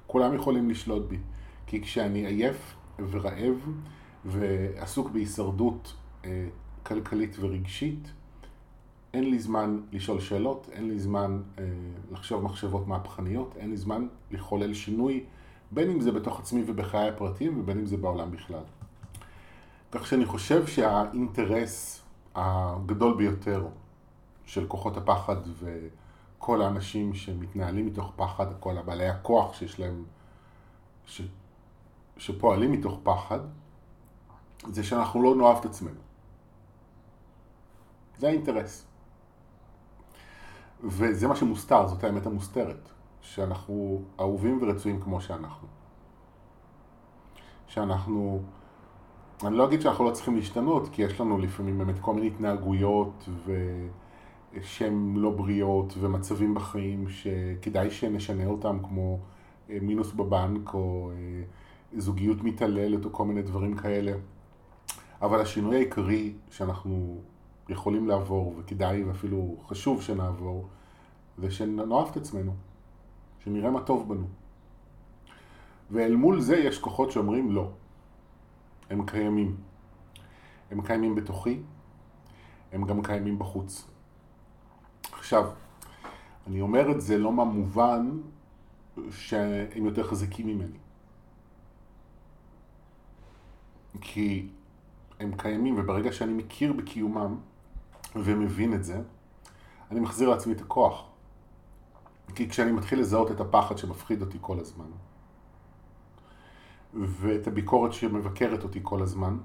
כולם 0.07 0.35
יכולים 0.35 0.71
לשלוט 0.71 1.09
בי. 1.09 1.19
כי 1.67 1.83
כשאני 1.83 2.27
עייף 2.27 2.75
ורעב 3.11 3.57
ועסוק 4.25 5.11
בהישרדות 5.11 5.95
אה, 6.25 6.47
כלכלית 6.83 7.37
ורגשית, 7.41 8.13
אין 9.15 9.31
לי 9.31 9.39
זמן 9.39 9.81
לשאול 9.93 10.21
שאלות, 10.21 10.69
אין 10.73 10.89
לי 10.89 10.99
זמן 10.99 11.43
אה, 11.59 11.65
לחשוב 12.13 12.43
מחשבות 12.43 12.87
מהפכניות, 12.87 13.57
אין 13.57 13.71
לי 13.71 13.77
זמן 13.77 14.07
לחולל 14.31 14.75
שינוי, 14.75 15.25
בין 15.71 15.91
אם 15.91 16.01
זה 16.01 16.13
בתוך 16.13 16.41
עצמי 16.41 16.63
ובחיי 16.67 17.09
הפרטיים 17.09 17.61
ובין 17.61 17.79
אם 17.79 17.87
זה 17.87 17.97
בעולם 17.97 18.31
בכלל. 18.31 18.63
כך 19.93 20.07
שאני 20.07 20.27
חושב 20.27 20.67
שהאינטרס 20.67 22.03
הגדול 22.35 23.17
ביותר 23.17 23.67
של 24.45 24.67
כוחות 24.67 24.97
הפחד 24.97 25.37
וכל 25.59 26.63
האנשים 26.63 27.15
שמתנהלים 27.15 27.87
מתוך 27.87 28.13
פחד, 28.17 28.47
כל 28.61 28.79
הבעלי 28.79 29.09
הכוח 29.09 29.55
שיש 29.55 29.81
להם, 29.81 30.05
ש, 31.07 31.23
שפועלים 32.17 32.73
מתוך 32.73 32.99
פחד, 33.03 33.41
זה 34.67 34.85
שאנחנו 34.85 35.23
לא 35.23 35.35
נאהב 35.35 35.57
את 35.57 35.65
עצמנו. 35.65 36.01
זה 38.19 38.29
האינטרס. 38.29 38.87
וזה 40.85 41.29
מה 41.29 41.37
שמוסתר, 41.37 41.87
זאת 41.87 42.05
האמת 42.05 42.27
המוסתרת, 42.27 42.89
שאנחנו 43.21 44.03
אהובים 44.21 44.59
ורצויים 44.63 45.01
כמו 45.01 45.21
שאנחנו. 45.21 45.69
שאנחנו, 47.67 48.43
אני 49.45 49.57
לא 49.57 49.67
אגיד 49.67 49.81
שאנחנו 49.81 50.05
לא 50.05 50.11
צריכים 50.11 50.37
להשתנות, 50.37 50.89
כי 50.89 51.03
יש 51.03 51.21
לנו 51.21 51.39
לפעמים 51.39 51.79
באמת 51.79 51.99
כל 52.01 52.15
מיני 52.15 52.27
התנהגויות 52.27 53.29
שהן 54.63 55.15
לא 55.17 55.31
בריאות 55.31 55.95
ומצבים 56.01 56.55
בחיים 56.55 57.09
שכדאי 57.09 57.91
שנשנה 57.91 58.47
אותם, 58.47 58.79
כמו 58.83 59.19
אה, 59.71 59.79
מינוס 59.83 60.13
בבנק 60.13 60.75
או 60.75 61.11
אה, 61.11 61.43
זוגיות 61.99 62.43
מתעללת 62.43 63.05
או 63.05 63.13
כל 63.13 63.25
מיני 63.25 63.43
דברים 63.43 63.77
כאלה. 63.77 64.13
אבל 65.23 65.41
השינוי 65.41 65.77
העיקרי 65.77 66.33
שאנחנו 66.51 67.21
יכולים 67.69 68.09
לעבור, 68.09 68.55
וכדאי 68.59 69.05
ואפילו 69.05 69.57
חשוב 69.67 70.03
שנעבור, 70.03 70.69
זה 71.39 71.51
שנאהב 71.51 72.09
את 72.11 72.17
עצמנו, 72.17 72.55
שנראה 73.45 73.71
מה 73.71 73.81
טוב 73.81 74.09
בנו. 74.09 74.27
ואל 75.91 76.17
מול 76.17 76.41
זה 76.41 76.57
יש 76.57 76.79
כוחות 76.79 77.11
שאומרים 77.11 77.53
לא. 77.53 77.71
הם 78.91 79.07
קיימים. 79.07 79.57
הם 80.71 80.83
קיימים 80.83 81.15
בתוכי, 81.15 81.61
הם 82.73 82.85
גם 82.85 83.03
קיימים 83.03 83.39
בחוץ. 83.39 83.87
עכשיו, 85.13 85.51
אני 86.47 86.61
אומר 86.61 86.91
את 86.91 87.01
זה 87.01 87.19
לא 87.19 87.33
מהמובן 87.33 88.11
שהם 89.11 89.85
יותר 89.85 90.03
חזקים 90.03 90.47
ממני. 90.47 90.79
כי 94.01 94.49
הם 95.21 95.37
קיימים, 95.37 95.79
וברגע 95.79 96.13
שאני 96.13 96.33
מכיר 96.33 96.73
בקיומם, 96.73 97.37
ומבין 98.17 98.75
את 98.75 98.85
זה, 98.85 99.01
אני 99.91 100.01
מחזיר 100.01 100.29
לעצמי 100.29 100.53
את 100.53 100.61
הכוח. 100.61 101.05
כי 102.35 102.49
כשאני 102.49 102.73
מתחיל 102.73 103.01
לזהות 103.01 103.31
את 103.31 103.41
הפחד 103.41 103.79
שמפחיד 103.79 104.21
אותי 104.21 104.39
כל 104.41 104.61
הזמן, 104.61 104.91
ואת 106.95 107.47
הביקורת 107.47 107.93
שמבקרת 107.93 108.63
אותי 108.63 108.81
כל 108.83 109.03
הזמן, 109.03 109.39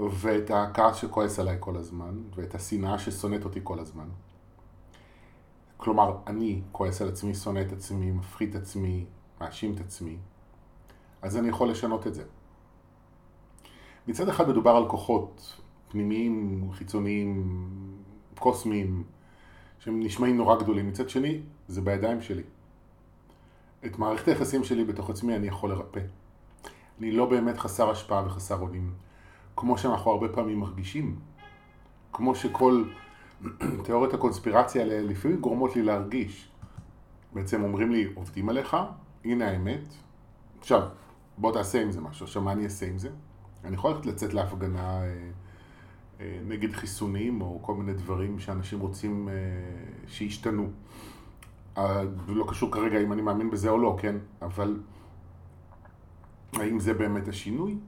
ואת 0.00 0.50
הכעס 0.50 0.96
שכועס 0.96 1.38
עליי 1.38 1.56
כל 1.60 1.76
הזמן, 1.76 2.22
ואת 2.34 2.54
השנאה 2.54 2.98
ששונאת 2.98 3.44
אותי 3.44 3.60
כל 3.62 3.78
הזמן. 3.78 4.08
כלומר, 5.76 6.18
אני 6.26 6.62
כועס 6.72 7.02
על 7.02 7.08
עצמי, 7.08 7.34
שונא 7.34 7.60
את 7.60 7.72
עצמי, 7.72 8.10
מפחיד 8.10 8.56
את 8.56 8.62
עצמי, 8.62 9.06
מאשים 9.40 9.74
את 9.74 9.80
עצמי, 9.80 10.18
אז 11.22 11.36
אני 11.36 11.48
יכול 11.48 11.70
לשנות 11.70 12.06
את 12.06 12.14
זה. 12.14 12.24
מצד 14.08 14.28
אחד 14.28 14.48
מדובר 14.48 14.70
על 14.70 14.88
כוחות 14.88 15.60
פנימיים, 15.88 16.68
חיצוניים, 16.72 17.58
קוסמיים, 18.38 19.04
שהם 19.78 20.00
נשמעים 20.00 20.36
נורא 20.36 20.56
גדולים. 20.56 20.88
מצד 20.88 21.08
שני, 21.08 21.40
זה 21.68 21.80
בידיים 21.80 22.20
שלי. 22.20 22.42
את 23.86 23.98
מערכת 23.98 24.28
היחסים 24.28 24.64
שלי 24.64 24.84
בתוך 24.84 25.10
עצמי 25.10 25.36
אני 25.36 25.46
יכול 25.46 25.70
לרפא. 25.70 26.00
אני 26.98 27.12
לא 27.12 27.26
באמת 27.26 27.58
חסר 27.58 27.90
השפעה 27.90 28.26
וחסר 28.26 28.60
אונים, 28.60 28.92
כמו 29.56 29.78
שאנחנו 29.78 30.10
הרבה 30.10 30.28
פעמים 30.28 30.60
מרגישים. 30.60 31.18
כמו 32.12 32.34
שכל 32.34 32.84
תיאוריות 33.84 34.14
הקונספירציה 34.14 34.82
האלה 34.82 35.00
לפעמים 35.00 35.40
גורמות 35.40 35.76
לי 35.76 35.82
להרגיש. 35.82 36.48
בעצם 37.32 37.62
אומרים 37.62 37.92
לי, 37.92 38.08
עובדים 38.14 38.48
עליך, 38.48 38.76
הנה 39.24 39.50
האמת. 39.50 39.94
עכשיו, 40.58 40.82
בוא 41.38 41.52
תעשה 41.52 41.82
עם 41.82 41.92
זה 41.92 42.00
משהו. 42.00 42.26
עכשיו, 42.26 42.42
מה 42.42 42.52
אני 42.52 42.64
אעשה 42.64 42.86
עם 42.86 42.98
זה? 42.98 43.10
אני 43.64 43.74
יכול 43.74 43.90
ללכת 43.90 44.06
לצאת 44.06 44.34
להפגנה 44.34 45.02
אה, 45.02 45.30
נגד 46.20 46.72
חיסונים 46.72 47.40
או 47.40 47.58
כל 47.62 47.74
מיני 47.74 47.92
דברים 47.92 48.38
שאנשים 48.38 48.80
רוצים 48.80 49.28
אה, 49.28 49.34
שישתנו. 50.06 50.70
לא 52.28 52.44
קשור 52.48 52.72
כרגע 52.72 53.00
אם 53.00 53.12
אני 53.12 53.22
מאמין 53.22 53.50
בזה 53.50 53.70
או 53.70 53.78
לא, 53.78 53.96
כן? 54.00 54.16
אבל 54.42 54.80
האם 56.52 56.80
זה 56.80 56.94
באמת 56.94 57.28
השינוי? 57.28 57.78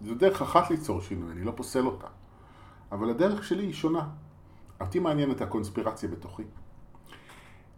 זו 0.00 0.14
דרך 0.14 0.42
אחת 0.42 0.70
ליצור 0.70 1.00
שינוי, 1.00 1.32
אני 1.32 1.44
לא 1.44 1.52
פוסל 1.56 1.86
אותה. 1.86 2.06
אבל 2.92 3.10
הדרך 3.10 3.44
שלי 3.44 3.62
היא 3.62 3.72
שונה. 3.72 4.08
אותי 4.80 4.98
מעניינת 4.98 5.40
הקונספירציה 5.40 6.08
בתוכי. 6.08 6.42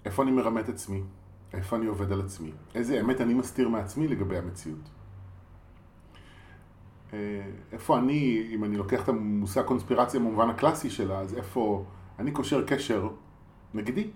איפה 0.05 0.23
אני 0.23 0.31
מרמה 0.31 0.61
את 0.61 0.69
עצמי? 0.69 1.03
איפה 1.53 1.77
אני 1.77 1.87
עובד 1.87 2.13
על 2.13 2.21
עצמי? 2.21 2.53
איזה 2.75 3.01
אמת 3.01 3.21
אני 3.21 3.35
מסתיר 3.35 3.69
מעצמי 3.69 4.09
לגבי 4.09 4.39
המציאות? 4.39 4.89
אה, 7.13 7.43
איפה 7.73 7.99
אני, 7.99 8.49
אם 8.51 8.65
אני 8.65 8.77
לוקח 8.77 9.03
את 9.03 9.09
המושג 9.09 9.63
קונספירציה 9.63 10.21
במובן 10.21 10.51
הקלאסי 10.51 10.91
שלה, 10.91 11.19
אז 11.19 11.35
איפה 11.35 11.85
אני 12.19 12.31
קושר 12.31 12.67
קשר 12.67 13.09
נגדי? 13.75 14.11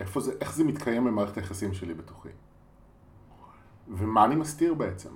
איפה 0.00 0.20
זה, 0.20 0.32
איך 0.40 0.54
זה 0.54 0.64
מתקיים 0.64 1.04
במערכת 1.04 1.36
היחסים 1.36 1.74
שלי 1.74 1.94
בתוכי? 1.94 2.28
ומה 3.88 4.24
אני 4.24 4.36
מסתיר 4.36 4.74
בעצם? 4.74 5.10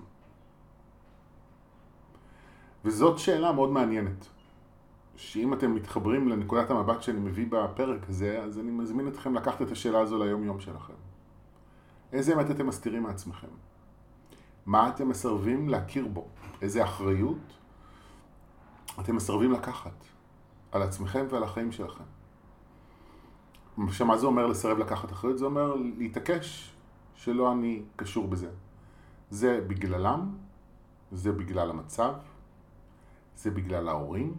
וזאת 2.85 3.19
שאלה 3.19 3.53
מאוד 3.53 3.71
מעניינת, 3.71 4.27
שאם 5.17 5.55
אתם 5.55 5.75
מתחברים 5.75 6.29
לנקודת 6.29 6.71
המבט 6.71 7.03
שאני 7.03 7.21
מביא 7.21 7.47
בפרק 7.51 8.09
הזה, 8.09 8.43
אז 8.43 8.59
אני 8.59 8.71
מזמין 8.71 9.09
אתכם 9.09 9.35
לקחת 9.35 9.63
את 9.63 9.71
השאלה 9.71 10.01
הזו 10.01 10.25
ליום 10.25 10.45
יום 10.45 10.61
שלכם. 10.61 10.95
איזה 12.13 12.35
אמת 12.35 12.51
אתם 12.51 12.67
מסתירים 12.67 13.03
מעצמכם? 13.03 13.49
מה 14.67 14.89
אתם 14.89 15.09
מסרבים 15.09 15.69
להכיר 15.69 16.09
בו? 16.09 16.27
איזה 16.63 16.85
אחריות 16.85 17.39
אתם 19.01 19.17
מסרבים 19.17 19.53
לקחת 19.53 20.05
על 20.73 20.83
עצמכם 20.83 21.27
ועל 21.31 21.43
החיים 21.43 21.73
שלכם? 21.73 22.05
שמה 23.89 24.19
זה 24.19 24.27
אומר 24.27 24.47
לסרב 24.47 24.79
לקחת 24.79 25.13
אחריות? 25.13 25.39
זה 25.39 25.45
אומר 25.45 25.75
להתעקש 25.75 26.75
שלא 27.15 27.53
אני 27.53 27.83
קשור 27.97 28.29
בזה. 28.29 28.51
זה 29.31 29.61
בגללם, 29.67 30.37
זה 31.13 31.33
בגלל 31.33 31.71
המצב, 31.71 32.15
זה 33.37 33.51
בגלל 33.51 33.89
ההורים, 33.89 34.35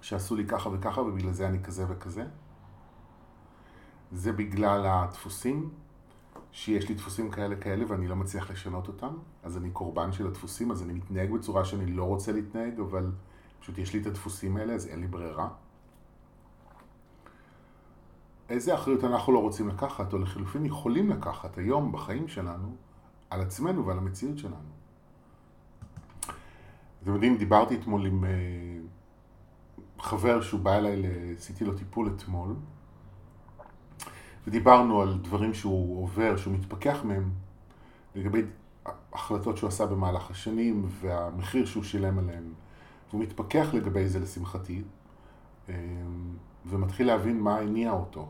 שעשו 0.00 0.36
לי 0.36 0.46
ככה 0.46 0.68
וככה 0.72 1.00
ובגלל 1.00 1.32
זה 1.32 1.48
אני 1.48 1.62
כזה 1.62 1.84
וכזה. 1.88 2.24
זה 4.12 4.32
בגלל 4.32 4.86
הדפוסים 4.86 5.70
שיש 6.56 6.88
לי 6.88 6.94
דפוסים 6.94 7.30
כאלה 7.30 7.56
כאלה 7.56 7.84
ואני 7.88 8.08
לא 8.08 8.16
מצליח 8.16 8.50
לשנות 8.50 8.88
אותם, 8.88 9.14
אז 9.42 9.56
אני 9.56 9.70
קורבן 9.70 10.12
של 10.12 10.26
הדפוסים, 10.26 10.70
אז 10.70 10.82
אני 10.82 10.92
מתנהג 10.92 11.32
בצורה 11.32 11.64
שאני 11.64 11.86
לא 11.86 12.04
רוצה 12.04 12.32
להתנהג, 12.32 12.80
אבל 12.80 13.12
פשוט 13.60 13.78
יש 13.78 13.94
לי 13.94 14.00
את 14.00 14.06
הדפוסים 14.06 14.56
האלה, 14.56 14.72
אז 14.72 14.86
אין 14.86 15.00
לי 15.00 15.06
ברירה. 15.06 15.48
איזה 18.48 18.74
אחריות 18.74 19.04
אנחנו 19.04 19.32
לא 19.32 19.38
רוצים 19.38 19.68
לקחת, 19.68 20.12
או 20.12 20.18
לחילופין 20.18 20.66
יכולים 20.66 21.10
לקחת 21.10 21.58
היום 21.58 21.92
בחיים 21.92 22.28
שלנו, 22.28 22.76
על 23.30 23.40
עצמנו 23.40 23.86
ועל 23.86 23.98
המציאות 23.98 24.38
שלנו. 24.38 24.70
אתם 27.02 27.14
יודעים, 27.14 27.36
דיברתי 27.36 27.74
אתמול 27.74 28.06
עם 28.06 28.24
uh, 28.24 30.02
חבר 30.02 30.40
שהוא 30.40 30.60
בא 30.60 30.74
אליי, 30.74 31.02
עשיתי 31.36 31.64
לו 31.64 31.74
טיפול 31.74 32.10
אתמול, 32.16 32.54
ודיברנו 34.46 35.00
על 35.02 35.18
דברים 35.22 35.54
שהוא 35.54 36.02
עובר, 36.02 36.36
שהוא 36.36 36.54
מתפכח 36.54 37.04
מהם, 37.04 37.30
לגבי 38.14 38.42
החלטות 39.12 39.56
שהוא 39.56 39.68
עשה 39.68 39.86
במהלך 39.86 40.30
השנים 40.30 40.88
והמחיר 41.00 41.66
שהוא 41.66 41.82
שילם 41.82 42.18
עליהם. 42.18 42.52
והוא 43.10 43.22
מתפכח 43.22 43.66
לגבי 43.72 44.08
זה 44.08 44.18
לשמחתי, 44.18 44.82
ומתחיל 46.66 47.06
להבין 47.06 47.40
מה 47.40 47.58
הניע 47.58 47.92
אותו. 47.92 48.28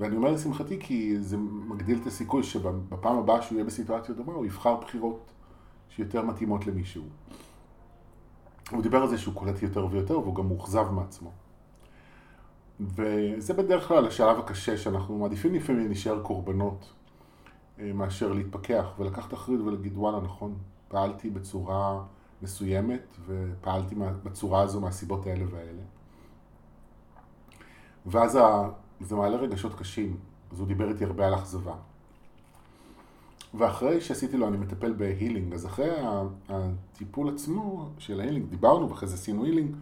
ואני 0.00 0.16
אומר 0.16 0.32
לשמחתי 0.32 0.80
כי 0.80 1.20
זה 1.20 1.36
מגדיל 1.68 1.98
את 2.02 2.06
הסיכוי 2.06 2.42
שבפעם 2.42 3.18
הבאה 3.18 3.42
שהוא 3.42 3.56
יהיה 3.56 3.64
בסיטואציה 3.64 4.14
דומה 4.14 4.32
הוא 4.32 4.46
יבחר 4.46 4.76
בחירות 4.76 5.30
שיותר 5.88 6.22
מתאימות 6.22 6.66
למישהו. 6.66 7.02
הוא 8.70 8.82
דיבר 8.82 9.02
על 9.02 9.08
זה 9.08 9.18
שהוא 9.18 9.34
קולט 9.34 9.62
יותר 9.62 9.86
ויותר 9.90 10.18
והוא 10.18 10.34
גם 10.34 10.48
מאוכזב 10.48 10.90
מעצמו. 10.90 11.30
וזה 12.80 13.54
בדרך 13.54 13.88
כלל 13.88 14.06
השלב 14.06 14.38
הקשה 14.38 14.76
שאנחנו 14.76 15.18
מעדיפים 15.18 15.54
לפעמים 15.54 15.86
להישאר 15.86 16.22
קורבנות 16.22 16.92
אה, 17.78 17.92
מאשר 17.92 18.32
להתפכח 18.32 18.86
ולקחת 18.98 19.34
אחריות 19.34 19.60
ולהגיד 19.60 19.96
וואלה 19.96 20.20
נכון, 20.20 20.54
פעלתי 20.88 21.30
בצורה 21.30 22.02
מסוימת 22.42 23.16
ופעלתי 23.26 23.94
בצורה 24.22 24.62
הזו 24.62 24.80
מהסיבות 24.80 25.26
האלה 25.26 25.44
והאלה. 25.50 25.82
ואז 28.06 28.38
זה 29.00 29.16
מעלה 29.16 29.36
רגשות 29.36 29.74
קשים, 29.74 30.16
אז 30.52 30.58
הוא 30.60 30.68
דיבר 30.68 30.88
איתי 30.88 31.04
הרבה 31.04 31.26
על 31.26 31.34
אכזבה. 31.34 31.74
ואחרי 33.54 34.00
שעשיתי 34.00 34.36
לו, 34.36 34.48
אני 34.48 34.56
מטפל 34.56 34.92
בהילינג, 34.92 35.54
אז 35.54 35.66
אחרי 35.66 35.90
הטיפול 36.48 37.28
עצמו 37.28 37.88
של 37.98 38.20
ההילינג, 38.20 38.46
דיברנו 38.48 38.90
ואחרי 38.90 39.08
זה 39.08 39.14
עשינו 39.14 39.44
הילינג, 39.44 39.76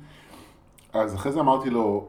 אז 0.93 1.15
אחרי 1.15 1.33
זה 1.33 1.41
אמרתי 1.41 1.71
לו, 1.71 2.09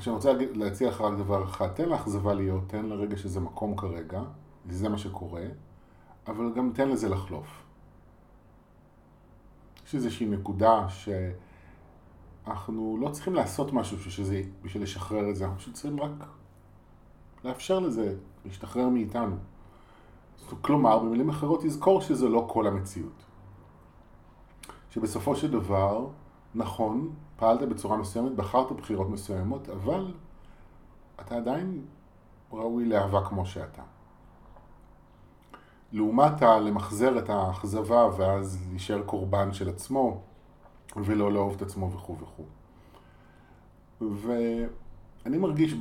שאני 0.00 0.16
רוצה 0.16 0.32
להציע 0.54 0.88
לך 0.88 1.00
רק 1.00 1.18
דבר 1.18 1.44
אחד, 1.44 1.68
תן 1.68 1.88
לאכזבה 1.88 2.34
להיות, 2.34 2.62
תן 2.66 2.86
לרגע 2.86 3.16
שזה 3.16 3.40
מקום 3.40 3.76
כרגע, 3.76 4.22
זה 4.70 4.88
מה 4.88 4.98
שקורה, 4.98 5.44
אבל 6.26 6.52
גם 6.56 6.70
תן 6.74 6.88
לזה 6.88 7.08
לחלוף. 7.08 7.62
יש 9.86 9.94
איזושהי 9.94 10.26
נקודה 10.26 10.86
שאנחנו 12.44 12.98
לא 13.00 13.08
צריכים 13.08 13.34
לעשות 13.34 13.72
משהו 13.72 14.10
שזה, 14.10 14.42
בשביל 14.62 14.82
לשחרר 14.82 15.30
את 15.30 15.36
זה, 15.36 15.44
אנחנו 15.44 15.58
פשוט 15.58 15.74
צריכים 15.74 16.00
רק 16.00 16.10
לאפשר 17.44 17.78
לזה 17.78 18.14
להשתחרר 18.44 18.88
מאיתנו. 18.88 19.36
כלומר, 20.60 20.98
במילים 20.98 21.28
אחרות, 21.28 21.62
תזכור 21.62 22.00
שזה 22.00 22.28
לא 22.28 22.46
כל 22.50 22.66
המציאות. 22.66 23.24
שבסופו 24.90 25.36
של 25.36 25.50
דבר, 25.50 26.06
נכון, 26.56 27.10
פעלת 27.36 27.68
בצורה 27.68 27.96
מסוימת, 27.96 28.32
בחרת 28.32 28.72
בחירות 28.72 29.08
מסוימות, 29.08 29.68
אבל 29.68 30.14
אתה 31.20 31.36
עדיין 31.36 31.84
ראוי 32.52 32.84
לאהבה 32.84 33.24
כמו 33.24 33.46
שאתה. 33.46 33.82
לעומת 35.92 36.42
למחזר 36.42 37.18
את 37.18 37.30
האכזבה 37.30 38.08
ואז 38.16 38.58
להישאר 38.70 39.02
קורבן 39.02 39.52
של 39.52 39.68
עצמו 39.68 40.20
ולא 40.96 41.32
לאהוב 41.32 41.54
את 41.56 41.62
עצמו 41.62 41.92
וכו' 41.92 42.16
וכו'. 42.20 42.44
ואני 44.00 45.38
מרגיש 45.38 45.74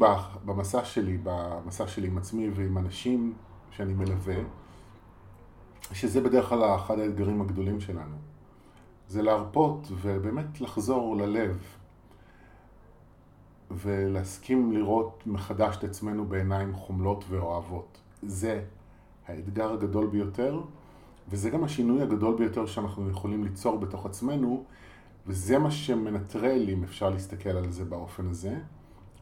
במסע 0.45 0.85
שלי, 0.85 1.17
במסע 1.23 1.87
שלי 1.87 2.07
עם 2.07 2.17
עצמי 2.17 2.49
ועם 2.49 2.77
אנשים 2.77 3.33
שאני 3.71 3.93
מלווה, 3.93 4.35
שזה 5.91 6.21
בדרך 6.21 6.49
כלל 6.49 6.75
אחד 6.75 6.99
האתגרים 6.99 7.41
הגדולים 7.41 7.79
שלנו. 7.79 8.34
זה 9.07 9.21
להרפות 9.21 9.87
ובאמת 10.01 10.61
לחזור 10.61 11.17
ללב 11.17 11.59
ולהסכים 13.71 14.71
לראות 14.71 15.23
מחדש 15.25 15.77
את 15.77 15.83
עצמנו 15.83 16.25
בעיניים 16.25 16.73
חומלות 16.73 17.25
ואוהבות. 17.29 17.97
זה 18.23 18.63
האתגר 19.27 19.73
הגדול 19.73 20.07
ביותר, 20.07 20.61
וזה 21.29 21.49
גם 21.49 21.63
השינוי 21.63 22.01
הגדול 22.01 22.35
ביותר 22.37 22.65
שאנחנו 22.65 23.09
יכולים 23.09 23.43
ליצור 23.43 23.77
בתוך 23.79 24.05
עצמנו, 24.05 24.63
וזה 25.27 25.59
מה 25.59 25.71
שמנטרל, 25.71 26.69
אם 26.69 26.83
אפשר 26.83 27.09
להסתכל 27.09 27.49
על 27.49 27.71
זה 27.71 27.85
באופן 27.85 28.27
הזה, 28.27 28.59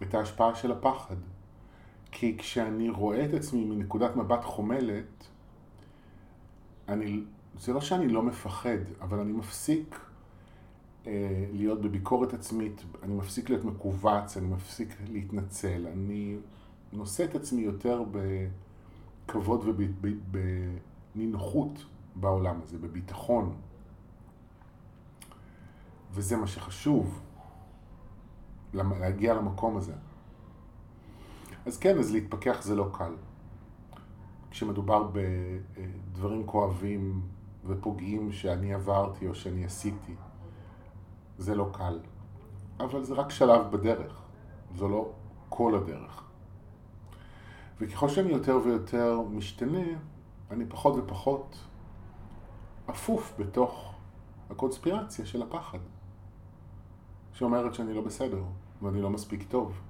את 0.02 0.14
ההשפעה 0.14 0.56
של 0.56 0.72
הפחד. 0.72 1.16
כי 2.12 2.38
כשאני 2.38 2.90
רואה 2.90 3.26
את 3.26 3.34
עצמי 3.34 3.66
מנקודת 3.66 4.16
מבט 4.16 4.44
חומלת, 4.44 5.28
אני, 6.88 7.24
זה 7.60 7.74
לא 7.74 7.82
שאני 7.82 8.08
לא 8.08 8.24
מפחד, 8.24 8.78
אבל 9.02 9.20
אני 9.20 9.32
מפסיק 9.32 10.00
אה, 11.08 11.46
להיות 11.52 11.82
בביקורת 11.82 12.34
עצמית, 12.34 12.84
אני 13.04 13.14
מפסיק 13.14 13.50
להיות 13.50 13.66
מכווץ, 13.66 14.38
אני 14.38 14.48
מפסיק 14.48 14.96
להתנצל, 15.08 15.88
אני 15.88 16.38
נושא 16.94 17.24
את 17.24 17.36
עצמי 17.36 17.62
יותר 17.62 18.04
בכבוד 19.26 19.66
ובנינוחות 21.16 21.86
בעולם 22.16 22.60
הזה, 22.64 22.78
בביטחון. 22.78 23.56
וזה 26.12 26.38
מה 26.38 26.48
שחשוב, 26.48 27.22
להגיע 28.74 29.34
למקום 29.34 29.78
הזה. 29.78 29.94
אז 31.66 31.78
כן, 31.78 31.98
אז 31.98 32.12
להתפכח 32.12 32.62
זה 32.62 32.76
לא 32.76 32.90
קל. 32.94 33.14
כשמדובר 34.52 35.10
בדברים 35.14 36.46
כואבים 36.46 37.22
ופוגעים 37.66 38.32
שאני 38.32 38.74
עברתי 38.74 39.28
או 39.28 39.36
שאני 39.36 39.66
עשיתי, 39.66 40.16
זה 41.38 41.56
לא 41.56 41.70
קל. 41.74 42.00
אבל 42.80 43.04
זה 43.04 43.14
רק 43.14 43.30
שלב 43.30 43.72
בדרך, 43.72 44.22
זו 44.76 44.90
לא 44.90 45.12
כל 45.50 45.76
הדרך. 45.76 46.24
וככל 47.80 48.10
שאני 48.10 48.32
יותר 48.32 48.60
ויותר 48.64 49.22
משתנה, 49.22 49.88
אני 50.52 50.66
פחות 50.66 50.96
ופחות 50.98 51.58
אפוף 52.90 53.34
בתוך 53.40 53.96
הקונספירציה 54.50 55.26
של 55.26 55.42
הפחד, 55.42 55.80
שאומרת 57.34 57.74
שאני 57.74 57.94
לא 57.94 58.02
בסדר 58.02 58.44
ואני 58.82 59.02
לא 59.02 59.10
מספיק 59.10 59.44
טוב. 59.50 59.82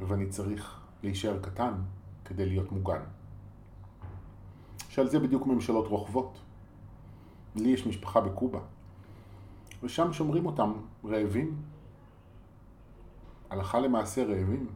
ואני 0.00 0.26
צריך 0.26 0.80
להישאר 1.02 1.38
קטן 1.40 1.74
כדי 2.24 2.46
להיות 2.46 2.72
מוגן. 2.72 3.00
שעל 4.88 5.08
זה 5.08 5.18
בדיוק 5.18 5.46
ממשלות 5.46 5.86
רוכבות. 5.86 6.38
לי 7.54 7.68
יש 7.68 7.86
משפחה 7.86 8.20
בקובה, 8.20 8.60
ושם 9.82 10.12
שומרים 10.12 10.46
אותם 10.46 10.72
רעבים, 11.04 11.56
הלכה 13.50 13.80
למעשה 13.80 14.24
רעבים, 14.24 14.66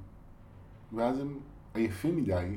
ואז 0.93 1.21
הם 1.21 1.39
עייפים 1.75 2.17
מדי 2.17 2.57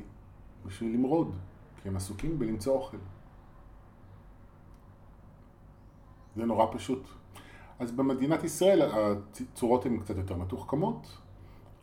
בשביל 0.66 0.94
למרוד, 0.94 1.36
כי 1.82 1.88
הם 1.88 1.96
עסוקים 1.96 2.38
בלמצוא 2.38 2.74
אוכל. 2.74 2.96
זה 6.36 6.44
נורא 6.44 6.66
פשוט. 6.72 7.02
אז 7.78 7.92
במדינת 7.92 8.44
ישראל 8.44 8.82
הצורות 8.82 9.86
הן 9.86 9.98
קצת 9.98 10.16
יותר 10.16 10.36
מתוחכמות, 10.36 11.18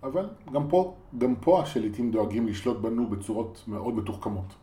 אבל 0.04 0.30
גם 0.54 0.70
פה, 0.70 0.96
גם 1.18 1.36
פה 1.36 1.62
השליטים 1.62 2.12
דואגים 2.12 2.48
לשלוט 2.48 2.78
בנו 2.78 3.10
בצורות 3.10 3.64
מאוד 3.68 3.94
מתוחכמות. 3.94 4.56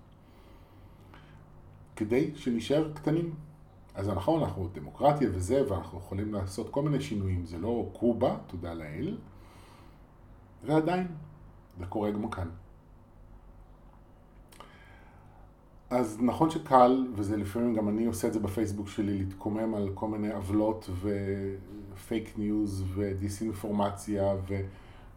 כדי 1.97 2.31
שנשאר 2.35 2.93
קטנים. 2.95 3.35
אז 3.97 4.09
נכון, 4.09 4.43
אנחנו 4.43 4.69
דמוקרטיה 4.73 5.29
וזה, 5.33 5.63
ואנחנו 5.69 5.99
יכולים 5.99 6.35
לעשות 6.35 6.71
כל 6.71 6.83
מיני 6.83 7.01
שינויים. 7.01 7.47
זה 7.47 7.59
לא 7.59 7.89
קובה, 7.93 8.37
תודה 8.47 8.75
לאל, 8.75 9.17
ועדיין, 10.65 11.07
זה 11.79 11.87
קורה 11.87 12.11
גם 12.11 12.31
כאן. 12.31 12.49
אז 15.91 16.19
נכון 16.21 16.51
שקל, 16.51 17.07
וזה 17.15 17.37
לפעמים 17.37 17.75
גם 17.75 17.89
אני 17.89 18.07
עושה 18.07 18.29
את 18.29 18.33
זה 18.33 18.41
בפייסבוק 18.41 18.89
שלי, 18.89 19.19
להתקומם 19.19 19.75
על 19.75 19.91
כל 19.95 20.09
מיני 20.09 20.33
עוולות 20.33 20.91
ופייק 21.95 22.39
ניוז 22.39 22.85
ודיסאינפורמציה 22.95 24.35
ו... 24.49 24.61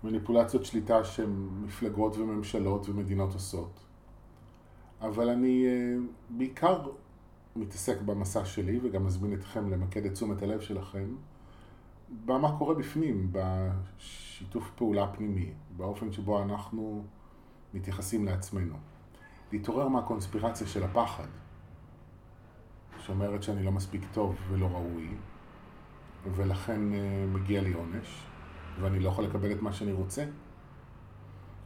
מניפולציות 0.04 0.66
שליטה 0.66 1.04
שמפלגות 1.04 2.18
וממשלות 2.18 2.90
ומדינות 2.90 3.34
עושות. 3.34 3.80
אבל 5.02 5.30
אני 5.30 5.66
אה, 5.66 5.96
בעיקר 6.30 6.82
מתעסק 7.60 8.02
במסע 8.02 8.46
שלי 8.46 8.80
וגם 8.84 9.06
מזמין 9.06 9.34
אתכם 9.34 9.70
למקד 9.70 10.06
את 10.06 10.14
תשומת 10.14 10.42
הלב 10.42 10.62
שלכם 10.62 11.16
במה 12.26 12.58
קורה 12.58 12.76
בפנים, 12.76 13.32
בשיתוף 13.32 14.72
פעולה 14.76 15.08
פנימי, 15.08 15.52
באופן 15.78 16.12
שבו 16.12 16.44
אנחנו 16.44 17.04
מתייחסים 17.74 18.26
לעצמנו. 18.26 18.76
להתעורר 19.52 19.88
מהקונספירציה 19.88 20.68
של 20.68 20.84
הפחד, 20.84 21.28
שאומרת 23.00 23.44
שאני 23.44 23.64
לא 23.64 23.72
מספיק 23.72 24.02
טוב 24.14 24.36
ולא 24.50 24.66
ראוי, 24.66 25.08
ולכן 26.36 26.94
אה, 26.94 27.26
מגיע 27.28 27.62
לי 27.62 27.74
עונש. 27.74 28.26
ואני 28.80 29.00
לא 29.00 29.10
יכול 29.10 29.24
לקבל 29.24 29.52
את 29.52 29.62
מה 29.62 29.74
שאני 29.74 29.92
רוצה. 29.92 30.26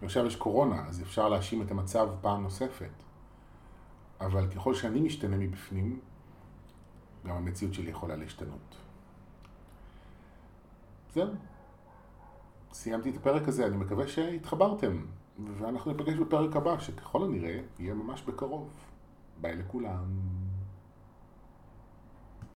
ועכשיו 0.02 0.26
יש 0.26 0.36
קורונה, 0.36 0.88
אז 0.88 1.02
אפשר 1.02 1.30
להאשים 1.30 1.62
את 1.62 1.72
המצב 1.72 2.10
פעם 2.22 2.44
נוספת. 2.44 2.92
אבל 4.26 4.48
ככל 4.48 4.74
שאני 4.74 5.02
משתנה 5.02 5.38
מבפנים, 5.38 6.00
גם 7.26 7.36
המציאות 7.36 7.74
שלי 7.74 7.90
יכולה 7.90 8.16
להשתנות. 8.16 8.76
זהו. 11.14 11.28
סיימתי 12.74 13.10
את 13.10 13.16
הפרק 13.16 13.48
הזה, 13.48 13.66
אני 13.66 13.78
מקווה 13.78 14.08
שהתחברתם. 14.08 15.06
ואנחנו 15.58 15.92
ניפגש 15.92 16.14
בפרק 16.14 16.56
הבא, 16.56 16.80
שככל 16.80 17.24
הנראה 17.24 17.60
יהיה 17.80 17.94
ממש 17.94 18.22
בקרוב. 18.22 18.70
ביי 19.42 19.56
לכולם. 19.56 20.06